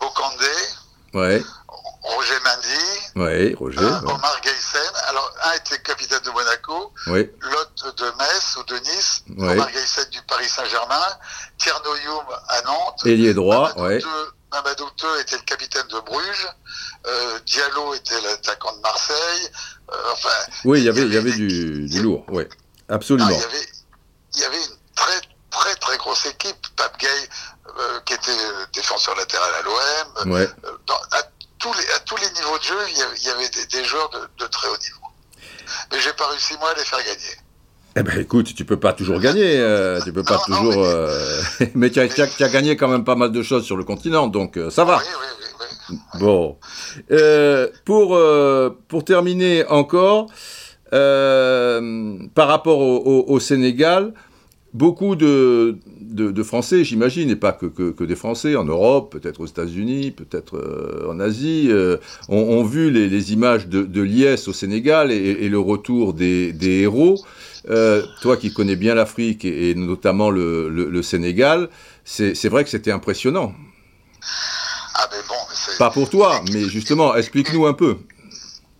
[0.00, 0.46] Bokandé.
[1.12, 1.42] Ouais.
[2.02, 2.34] Roger.
[3.16, 3.78] Ouais, Roger.
[3.78, 4.80] Euh, Omar Gaysen.
[5.56, 7.30] était capitaine de Monaco, Oui.
[7.40, 9.24] Lotte de Metz ou de Nice.
[9.38, 11.06] Omar Gaïsset du Paris Saint-Germain,
[11.58, 15.20] Tierno Youm à Nantes, Ailier droit, Mamadou ouais.
[15.22, 16.48] Était le capitaine de Bruges,
[17.06, 19.48] euh, Diallo était l'attaquant de Marseille,
[19.92, 20.28] euh, enfin,
[20.64, 22.44] Oui, il y avait, il y avait du, du lourd, oui.
[22.88, 23.28] Absolument.
[23.30, 23.66] il y avait,
[24.34, 25.20] il y avait une très
[25.50, 26.56] très très grosse équipe.
[26.76, 27.06] Pape Gay,
[27.78, 30.48] euh, qui était euh, défenseur latéral à l'OM, Ouais.
[30.64, 30.70] euh,
[31.12, 31.22] à,
[31.58, 33.66] tous les, à tous les niveaux de jeu, il y avait, il y avait des,
[33.66, 35.06] des joueurs de, de très haut niveau.
[35.92, 37.36] Mais j'ai pas réussi moi à les faire gagner.
[37.96, 40.84] Eh ben écoute, tu peux pas toujours gagner, euh, tu peux pas Non, toujours...
[41.60, 44.58] mais- mais tu as, gagné quand même pas mal de choses sur le continent, donc
[44.70, 44.96] ça va.
[44.98, 45.26] Oui, oui,
[45.60, 45.98] oui, oui.
[46.18, 46.58] Bon.
[47.84, 48.18] Pour,
[48.88, 50.26] pour terminer encore,
[50.92, 54.12] euh, par rapport au, au- au Sénégal,
[54.72, 59.12] beaucoup de, de, de Français, j'imagine, et pas que, que, que des Français, en Europe,
[59.16, 61.96] peut-être aux États-Unis, peut-être euh, en Asie, euh,
[62.28, 66.12] ont, ont vu les, les images de, de l'IS au Sénégal et, et le retour
[66.12, 67.24] des, des héros.
[67.70, 71.70] Euh, toi qui connais bien l'Afrique et, et notamment le, le, le Sénégal,
[72.04, 73.54] c'est vrai que c'était impressionnant.
[74.96, 77.96] Ah bon, c'est Pas pour toi, mais justement, explique-nous un peu.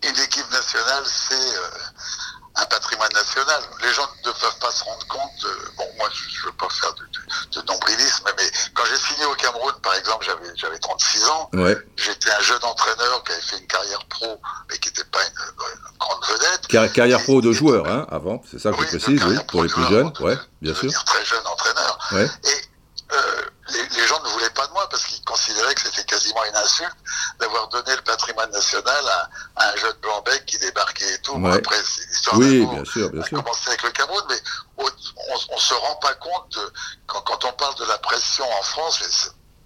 [0.03, 3.59] une équipe nationale, c'est euh, un patrimoine national.
[3.83, 5.31] Les gens ne peuvent pas se rendre compte.
[5.41, 8.97] de- bon, moi, je ne veux pas faire de, de- de nombrilisme, mais quand j'ai
[8.97, 11.49] signé au Cameroun, par exemple, j'avais j'avais 36 ans.
[11.53, 11.77] Ouais.
[11.97, 14.39] J'étais un jeune entraîneur qui avait fait une carrière pro,
[14.69, 15.33] mais qui n'était pas une,
[15.73, 16.67] une grande vedette.
[16.67, 19.63] Car- carrière pro de joueur, hein, avant, c'est ça que Oui, je précise, oui, pour
[19.63, 20.91] les plus jeunes, ouais, bien sûr.
[21.05, 21.97] très jeune entraîneur.
[22.11, 22.25] Ouais.
[22.43, 26.03] Et euh, les, les gens ne voulaient pas de moi parce qu'ils considéraient que c'était
[26.03, 26.95] quasiment une insulte
[27.39, 31.35] d'avoir donné le patrimoine national à, à un jeune blanc-bec qui débarquait et tout.
[31.37, 31.57] Bon, Ouais.
[31.57, 33.43] après, c'est l'histoire Oui, bien sûr, bien On a sûr.
[33.43, 34.39] commencé avec le Cameroun, mais
[34.83, 36.73] au- on, on se rend pas compte de,
[37.07, 38.99] quand, quand on parle de la pression en France.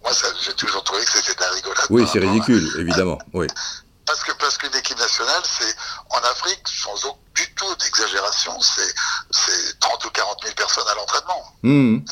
[0.04, 1.86] Moi, j'ai toujours trouvé que c'était de la rigolade.
[1.90, 3.48] Oui, c'est à- ridicule, évidemment, oui.
[4.06, 5.76] Parce que parce qu'une équipe nationale, c'est
[6.10, 8.92] en Afrique, sans aucun du tout d'exagération, c'est
[9.30, 11.46] c'est 30 ou 40 000 personnes à l'entraînement.
[11.64, 12.04] Hum,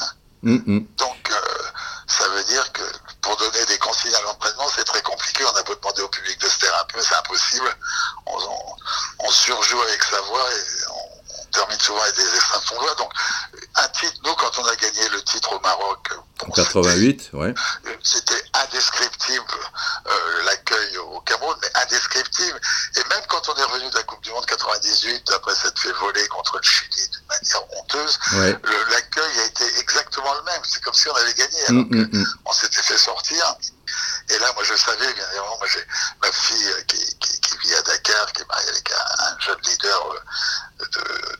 [0.43, 0.85] hum, hum.
[0.95, 1.63] Donc, euh,
[2.05, 2.83] ça veut dire que
[3.23, 5.43] pour donner des consignes à l'entraînement, c'est très compliqué.
[5.51, 7.75] On a beau demander au public de se taire un peu, c'est impossible.
[8.27, 8.75] On, on-
[9.25, 11.06] on surjoue avec sa voix et on
[11.51, 12.95] termine souvent avec des extrêmes de son voix.
[12.95, 13.11] Donc,
[13.75, 16.07] un titre, nous, quand on a gagné le titre au Maroc,
[16.39, 17.53] bon, En 88, ouais.
[18.03, 19.45] c'était- indescriptible
[20.07, 22.59] euh, l'accueil au Cameroun, mais indescriptible.
[22.95, 25.91] Et même quand on est revenu de la Coupe du Monde 98, après s'être fait
[25.93, 28.57] voler contre le Chili d'une manière honteuse, Ouais.
[28.89, 30.61] l'accueil a été exactement le même.
[30.63, 31.63] C'est comme si on avait gagné.
[31.67, 32.25] Que hum, hum.
[32.45, 33.55] on s'était fait sortir.
[34.29, 35.85] Et là, moi, je savais, bien évidemment, moi, j'ai
[36.21, 39.39] ma fille euh, qui, qui- qui vit à Dakar, qui est mariée avec un, un
[39.39, 41.36] jeune leader euh, de-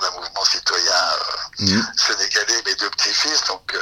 [0.00, 1.86] d'un mouvement citoyen euh, Hum.
[1.96, 3.44] sénégalais, mes deux petits-fils.
[3.48, 3.78] Donc, euh,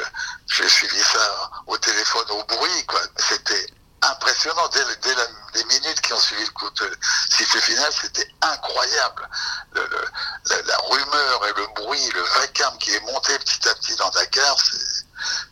[0.48, 3.00] j'ai suivi ça au téléphone au bruit, quoi.
[3.16, 3.66] C'était
[4.02, 4.68] impressionnant.
[4.72, 6.90] Dès, le- dès la- les minutes qui ont suivi le coup de
[7.30, 9.28] sifflet final, c'était incroyable.
[9.74, 10.08] Le- le-
[10.50, 14.10] la, la rumeur et le bruit, le vacarme qui est monté petit à petit dans
[14.10, 14.56] Dakar,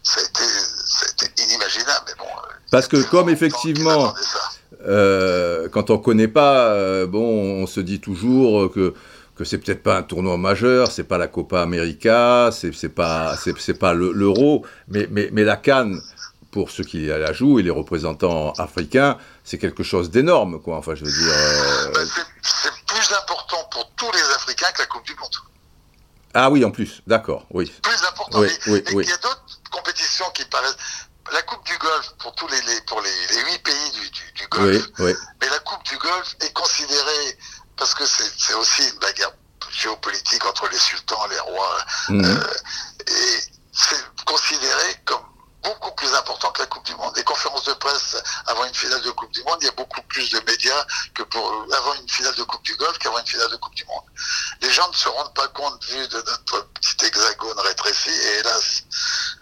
[0.03, 2.05] ça a été, ça a été inimaginable.
[2.09, 4.15] Mais bon, euh, Parce que comme effectivement,
[4.87, 8.95] euh, quand on connaît pas, euh, bon, on se dit toujours que
[9.39, 13.59] que c'est peut-être pas un tournoi majeur, c'est pas la Copa América, c'est pas c'est
[13.59, 16.01] c'est pas le- l'Euro, mais mais mais la Cannes
[16.51, 20.77] pour ceux qui la jouent et les représentants africains, c'est quelque chose d'énorme, quoi.
[20.79, 21.33] Enfin, je veux dire.
[21.33, 22.07] euh, Ben,
[22.43, 25.29] c'est- plus important pour tous les Africains que la Coupe du Monde.
[26.35, 27.71] Ah oui, en plus, d'accord, oui.
[27.83, 28.41] Plus important.
[28.41, 30.77] Oui, oui, il y a d'autres compétitions qui paraissent.
[31.33, 34.33] La Coupe du Golfe, pour tous les, les- pour les, les huit pays du, du,
[34.43, 37.39] du Golfe, mais la Coupe du Golfe est considérée,
[37.79, 39.33] parce que c'est aussi une bagarre
[39.71, 42.25] géopolitique entre les sultans, les rois, Mhm.
[42.25, 42.55] euh,
[43.07, 43.41] et
[43.73, 45.23] c'est considéré comme
[45.63, 47.13] beaucoup plus important que la Coupe du Monde.
[47.17, 48.17] Les conférences de presse
[48.47, 51.23] avant une finale de Coupe du Monde, il y a beaucoup plus de médias que
[51.25, 54.05] pour avant une finale de Coupe du Golfe qu'avant une finale de Coupe du Monde.
[54.63, 58.83] Les gens ne se rendent pas compte, vu de notre petit hexagone rétréci, et hélas,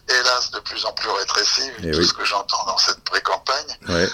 [0.08, 2.06] hélas de plus en plus rétréci, vu Eh tout oui.
[2.08, 4.08] ce que j'entends dans cette pré-campagne, ouais.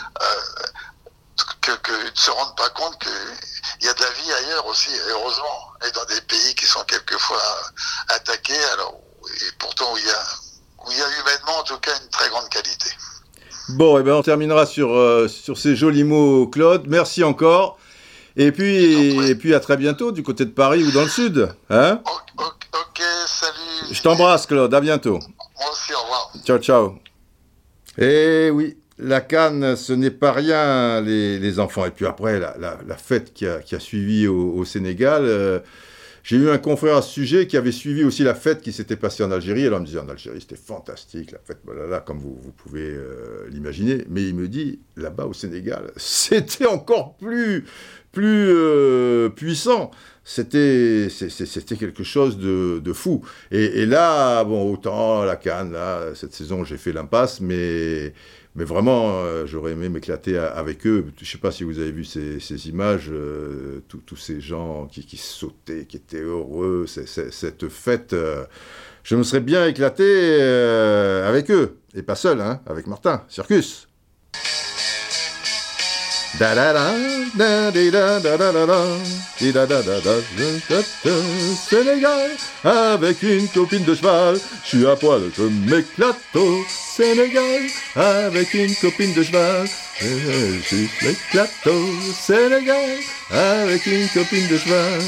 [1.60, 4.90] Que, que ne se rendent pas compte qu'il y a de la vie ailleurs aussi,
[5.10, 7.42] heureusement, et dans des pays qui sont quelquefois
[8.08, 10.24] attaqués, alors, et pourtant où il y a,
[10.86, 12.90] où il y a humainement en tout cas une très grande qualité.
[13.70, 16.84] Bon, et ben on terminera sur, euh, sur ces jolis mots, Claude.
[16.88, 17.78] Merci encore.
[18.36, 21.54] Et puis, et puis à très bientôt du côté de Paris ou dans le sud.
[21.70, 22.00] Hein
[22.36, 23.92] ok, salut.
[23.94, 24.72] Je t'embrasse, Claude.
[24.74, 25.18] À bientôt.
[25.18, 26.32] Moi aussi, au revoir.
[26.44, 26.98] Ciao, ciao.
[27.98, 31.84] Eh oui, la Cannes, ce n'est pas rien, les, enfants.
[31.84, 35.24] Et puis après, la, fête qui a, suivi au, Sénégal.
[35.24, 35.58] euh,
[36.22, 38.96] J'ai eu un confrère à ce sujet qui avait suivi aussi la fête qui s'était
[38.96, 39.66] passée en Algérie.
[39.66, 43.46] Alors il me disait en Algérie c'était fantastique, la fête, voilà, comme vous, pouvez euh,
[43.50, 44.04] l'imaginer.
[44.08, 47.64] Mais il me dit là-bas au Sénégal, c'était encore plus,
[48.18, 49.90] euh, puissant.
[50.24, 51.08] C'était,
[51.76, 53.24] quelque chose de, fou.
[53.50, 55.76] Et, là, bon, autant la Cannes,
[56.14, 58.12] cette saison j'ai fait l'impasse, mais
[58.54, 61.06] mais vraiment, euh, j'aurais aimé m'éclater avec eux.
[61.16, 65.16] Je ne sais pas si vous avez vu ces, images, euh, tous ces gens qui,
[65.16, 68.12] sautaient, qui étaient heureux, cette fête.
[68.12, 68.44] Euh,
[69.04, 70.04] je me serais bien éclaté
[70.42, 73.88] avec eux, et pas seul, hein, avec Martin, Circus.
[81.68, 82.30] Sénégal,
[82.64, 87.62] avec une copine de cheval, je suis à poil, je m'éclate au Sénégal,
[87.96, 89.68] avec une copine de cheval,
[90.00, 92.98] je m'éclate au Sénégal,
[93.30, 95.00] avec une copine de cheval.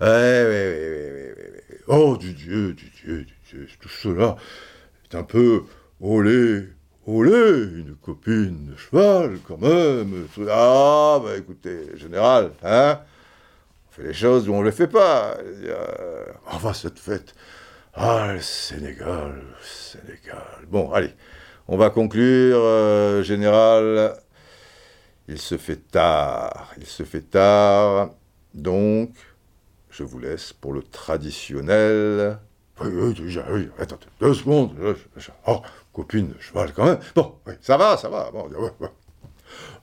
[0.00, 4.36] Eh, oui, oui, oui, oui, Oh, du Dieu, du Dieu, du Dieu, tout cela
[5.14, 5.64] un peu
[6.00, 6.68] olé,
[7.06, 10.26] olé, une copine de cheval quand même.
[10.50, 13.00] Ah, bah écoutez, général, hein,
[13.88, 15.36] on fait les choses où on ne les fait pas.
[15.38, 17.34] Euh, enfin, cette fête.
[17.94, 20.66] Ah, le Sénégal, le Sénégal.
[20.68, 21.12] Bon, allez,
[21.68, 24.14] on va conclure, euh, général.
[25.28, 28.10] Il se fait tard, il se fait tard.
[28.54, 29.10] Donc,
[29.90, 32.38] je vous laisse pour le traditionnel
[33.78, 34.72] attends, deux secondes.
[35.46, 35.60] Oh,
[35.92, 36.98] copine, cheval quand même.
[37.14, 38.30] Bon, oui, ça va, ça va.
[38.30, 38.48] Bon.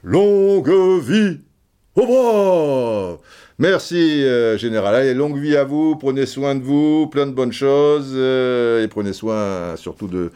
[0.04, 1.42] Longue vie
[1.96, 3.18] au bras
[3.60, 4.96] Merci, euh, Général.
[4.96, 8.88] Allez, longue vie à vous, prenez soin de vous, plein de bonnes choses, euh, et
[8.88, 10.32] prenez soin surtout de,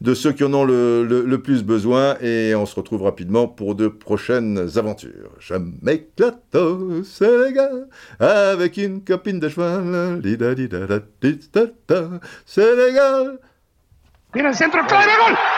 [0.00, 3.74] de ceux qui en ont le, le, plus besoin, et on se retrouve rapidement pour
[3.74, 5.32] de prochaines aventures.
[5.40, 7.88] Je m'éclate au Sénégal
[8.20, 10.22] avec une copine de cheval.
[12.46, 13.38] Sénégal.
[14.32, 15.57] Tira el centro, clave, gol